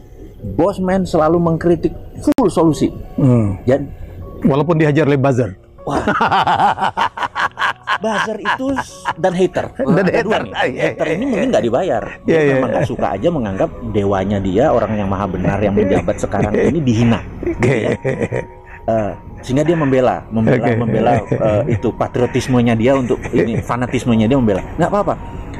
bosman 0.53 1.03
selalu 1.03 1.41
mengkritik 1.41 1.91
full 2.21 2.47
solusi. 2.47 2.87
Hmm. 3.15 3.57
Dan 3.63 3.89
Walaupun 4.41 4.77
dihajar 4.77 5.03
oleh 5.03 5.17
buzzer. 5.17 5.57
buzzer 7.97 8.37
itu 8.37 8.67
dan 9.17 9.33
hater. 9.33 9.65
Dan 9.73 10.05
hater. 10.05 10.41
Iya, 10.61 10.83
Hater 10.91 11.07
iya, 11.07 11.15
ini 11.15 11.25
mungkin 11.25 11.47
nggak 11.49 11.63
dibayar. 11.63 12.03
Dia 12.21 12.29
Iya, 12.29 12.39
iya, 12.39 12.53
memang 12.53 12.69
nggak 12.71 12.85
suka 12.85 13.07
aja 13.11 13.27
menganggap 13.27 13.69
dewanya 13.89 14.37
dia 14.37 14.69
orang 14.69 14.93
yang 14.93 15.09
maha 15.09 15.25
benar 15.25 15.57
yang 15.59 15.73
menjabat 15.73 16.15
sekarang 16.15 16.53
ini 16.53 16.79
dihina. 16.79 17.19
Gitu 17.41 17.65
ya. 17.65 17.89
Eh, 18.85 19.11
sehingga 19.45 19.61
dia 19.61 19.77
membela, 19.77 20.25
membela, 20.27 20.65
Oke. 20.65 20.73
membela 20.73 21.11
eh, 21.21 21.63
itu 21.71 21.93
patriotismenya 21.93 22.73
dia 22.73 22.97
untuk 22.97 23.21
ini 23.29 23.61
fanatismenya 23.61 24.25
dia 24.25 24.35
membela. 24.35 24.65
Nggak 24.75 24.89
apa-apa. 24.89 25.13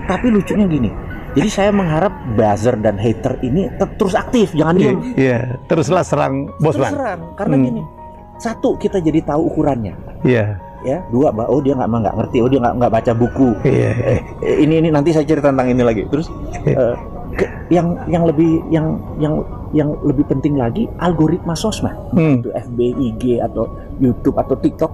Tapi 0.06 0.28
lucunya 0.28 0.66
gini. 0.66 0.90
Jadi 1.36 1.50
saya 1.52 1.70
mengharap 1.70 2.16
buzzer 2.34 2.80
dan 2.80 2.96
hater 2.96 3.38
ini 3.42 3.68
terus 3.96 4.16
aktif, 4.16 4.56
jangan 4.56 4.76
Iya, 4.76 4.82
diem. 4.82 4.98
Iya. 5.14 5.40
Teruslah 5.66 6.02
serang 6.02 6.48
Terus 6.50 6.64
Bosman. 6.74 6.92
serang. 6.92 7.20
Karena 7.36 7.56
Hmm. 7.56 7.66
gini, 7.66 7.82
satu 8.36 8.70
kita 8.76 8.98
jadi 8.98 9.20
tahu 9.22 9.42
ukurannya. 9.48 9.94
Iya. 10.26 10.58
ya 10.86 11.02
dua 11.10 11.34
oh 11.50 11.58
dia 11.66 11.74
nggak 11.74 11.90
nggak 11.90 12.14
ngerti 12.14 12.38
oh 12.40 12.48
dia 12.48 12.62
nggak 12.62 12.76
nggak 12.78 12.92
baca 12.94 13.12
buku 13.18 13.50
Iya. 13.66 13.90
Eh, 14.46 14.56
ini 14.62 14.86
ini 14.86 14.90
nanti 14.94 15.10
saya 15.10 15.26
cerita 15.26 15.50
tentang 15.50 15.74
ini 15.74 15.82
lagi 15.82 16.06
terus 16.06 16.30
Iya. 16.62 16.78
eh, 16.78 16.94
ke- 16.94 16.98
yang 17.68 17.98
yang 18.06 18.24
lebih 18.24 18.64
yang 18.70 18.86
yang 19.18 19.34
yang 19.72 19.90
lebih 20.02 20.24
penting 20.26 20.56
lagi 20.56 20.88
algoritma 20.98 21.54
sosmed 21.54 21.92
Hmm. 22.12 22.40
itu 22.40 22.50
FB 22.50 22.80
IG 22.80 23.24
atau 23.42 23.68
YouTube 23.98 24.36
atau 24.36 24.56
TikTok 24.56 24.92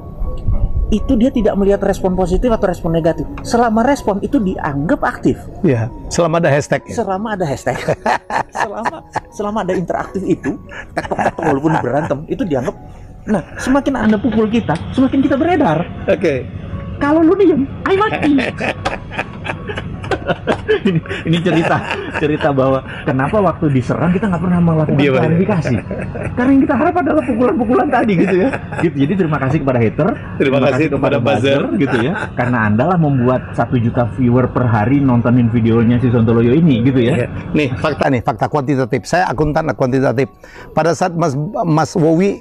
itu 0.89 1.15
dia 1.15 1.29
tidak 1.29 1.55
melihat 1.55 1.79
respon 1.81 2.13
positif 2.13 2.49
atau 2.49 2.67
respon 2.67 2.91
negatif 2.91 3.23
selama 3.41 3.79
respon 3.81 4.19
itu 4.19 4.37
dianggap 4.37 4.99
aktif 5.01 5.39
Iya. 5.61 5.87
Selama 6.07 6.37
ada 6.37 6.49
hashtag. 6.49 6.83
ya. 6.83 6.93
selama 6.93 7.27
ada 7.31 7.45
hashtag 7.45 7.77
selama 8.53 8.95
selama 9.29 9.57
ada 9.61 9.73
interaktif 9.73 10.21
itu 10.21 10.59
tektok 10.91 11.17
walaupun 11.37 11.71
berantem 11.77 12.19
itu 12.27 12.43
dianggap 12.43 12.75
nah 13.23 13.39
semakin 13.55 13.93
anda 14.01 14.17
pukul 14.17 14.49
kita 14.49 14.73
semakin 14.91 15.19
kita 15.21 15.35
beredar 15.35 15.85
Oke. 16.05 16.43
kalau 16.97 17.21
lu 17.21 17.33
diem, 17.35 17.63
ayo 17.85 17.97
mati. 17.97 18.29
ini, 20.87 20.99
ini 21.25 21.37
cerita 21.39 21.75
cerita 22.17 22.49
bahwa 22.49 22.79
kenapa 23.03 23.37
waktu 23.37 23.65
diserang 23.71 24.11
kita 24.11 24.27
nggak 24.27 24.41
pernah 24.41 24.59
melakukan 24.59 24.97
aja. 24.97 25.11
klarifikasi 25.17 25.75
karena 26.33 26.49
yang 26.49 26.61
kita 26.61 26.75
harap 26.75 26.95
adalah 26.97 27.23
pukulan-pukulan 27.23 27.87
tadi 27.87 28.13
gitu 28.17 28.35
ya 28.37 28.49
gitu 28.79 28.95
jadi 28.97 29.13
terima 29.15 29.37
kasih 29.37 29.57
kepada 29.59 29.79
hater 29.79 30.09
Terima 30.35 30.59
kasih 30.59 30.85
kepada 30.89 31.17
buzzer. 31.17 31.61
gitu 31.75 31.97
ya 32.01 32.13
karena 32.33 32.57
anda 32.65 32.83
lah 32.85 32.97
membuat 32.97 33.53
satu 33.53 33.77
juta 33.77 34.09
viewer 34.11 34.47
per 34.47 34.65
hari 34.65 34.97
nontonin 34.97 35.47
videonya 35.47 35.97
si 35.97 36.09
Sontoloyo 36.09 36.51
ini 36.51 36.81
gitu 36.81 36.97
ya 36.97 37.09
Iya. 37.11 37.27
Nih 37.51 37.69
fakta 37.75 38.07
nih, 38.07 38.21
fakta 38.21 38.47
kuantitatif. 38.47 39.03
Saya 39.03 39.27
akuntan 39.27 39.67
kuantitatif. 39.71 40.31
Pada 40.71 40.95
saat 40.95 41.11
Mas 41.11 41.35
Mas 41.61 41.91
Wowi 41.93 42.39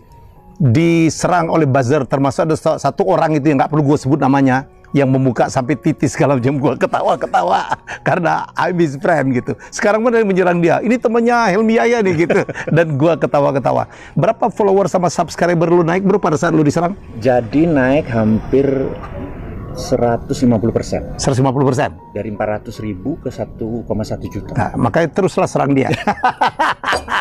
diserang 0.57 1.49
oleh 1.49 1.65
buzzer, 1.65 2.05
termasuk 2.05 2.45
ada 2.45 2.55
sa- 2.55 2.77
satu 2.77 3.03
orang 3.05 3.35
itu 3.35 3.49
yang 3.49 3.59
nggak 3.59 3.69
perlu 3.69 3.83
gue 3.83 3.99
sebut 3.99 4.17
namanya, 4.17 4.69
yang 4.91 5.07
membuka 5.07 5.47
sampai 5.47 5.79
titis 5.79 6.15
segala 6.15 6.35
macam 6.35 6.59
gue 6.59 6.73
ketawa-ketawa 6.79 7.79
karena 8.03 8.47
I'm 8.59 8.79
his 8.79 8.99
friend 8.99 9.31
gitu. 9.33 9.55
Sekarang 9.71 10.03
mana 10.03 10.19
yang 10.19 10.29
menyerang 10.29 10.59
dia? 10.59 10.83
Ini 10.83 10.99
temannya 10.99 11.55
Helmi 11.55 11.79
Yahya 11.79 12.03
nih 12.03 12.15
gitu. 12.27 12.41
Dan 12.77 12.99
gue 12.99 13.13
ketawa-ketawa. 13.17 13.87
Berapa 14.15 14.51
follower 14.51 14.91
sama 14.91 15.07
subscriber 15.07 15.71
lu 15.71 15.83
naik 15.83 16.03
bro 16.03 16.19
pada 16.19 16.35
saat 16.35 16.51
lu 16.51 16.63
diserang? 16.63 16.93
jadi 17.19 17.69
naik 17.69 18.11
hampir 18.11 18.67
150 19.71 20.27
persen 20.75 21.01
150 21.15 21.69
persen. 21.71 21.91
dari 22.11 22.29
400 22.35 22.75
ribu 22.83 23.17
ke 23.23 23.31
1,1 23.31 23.87
juta 24.27 24.53
Nah, 24.53 24.71
makanya 24.75 25.09
teruslah 25.15 25.47
serang 25.47 25.73
dia. 25.73 25.89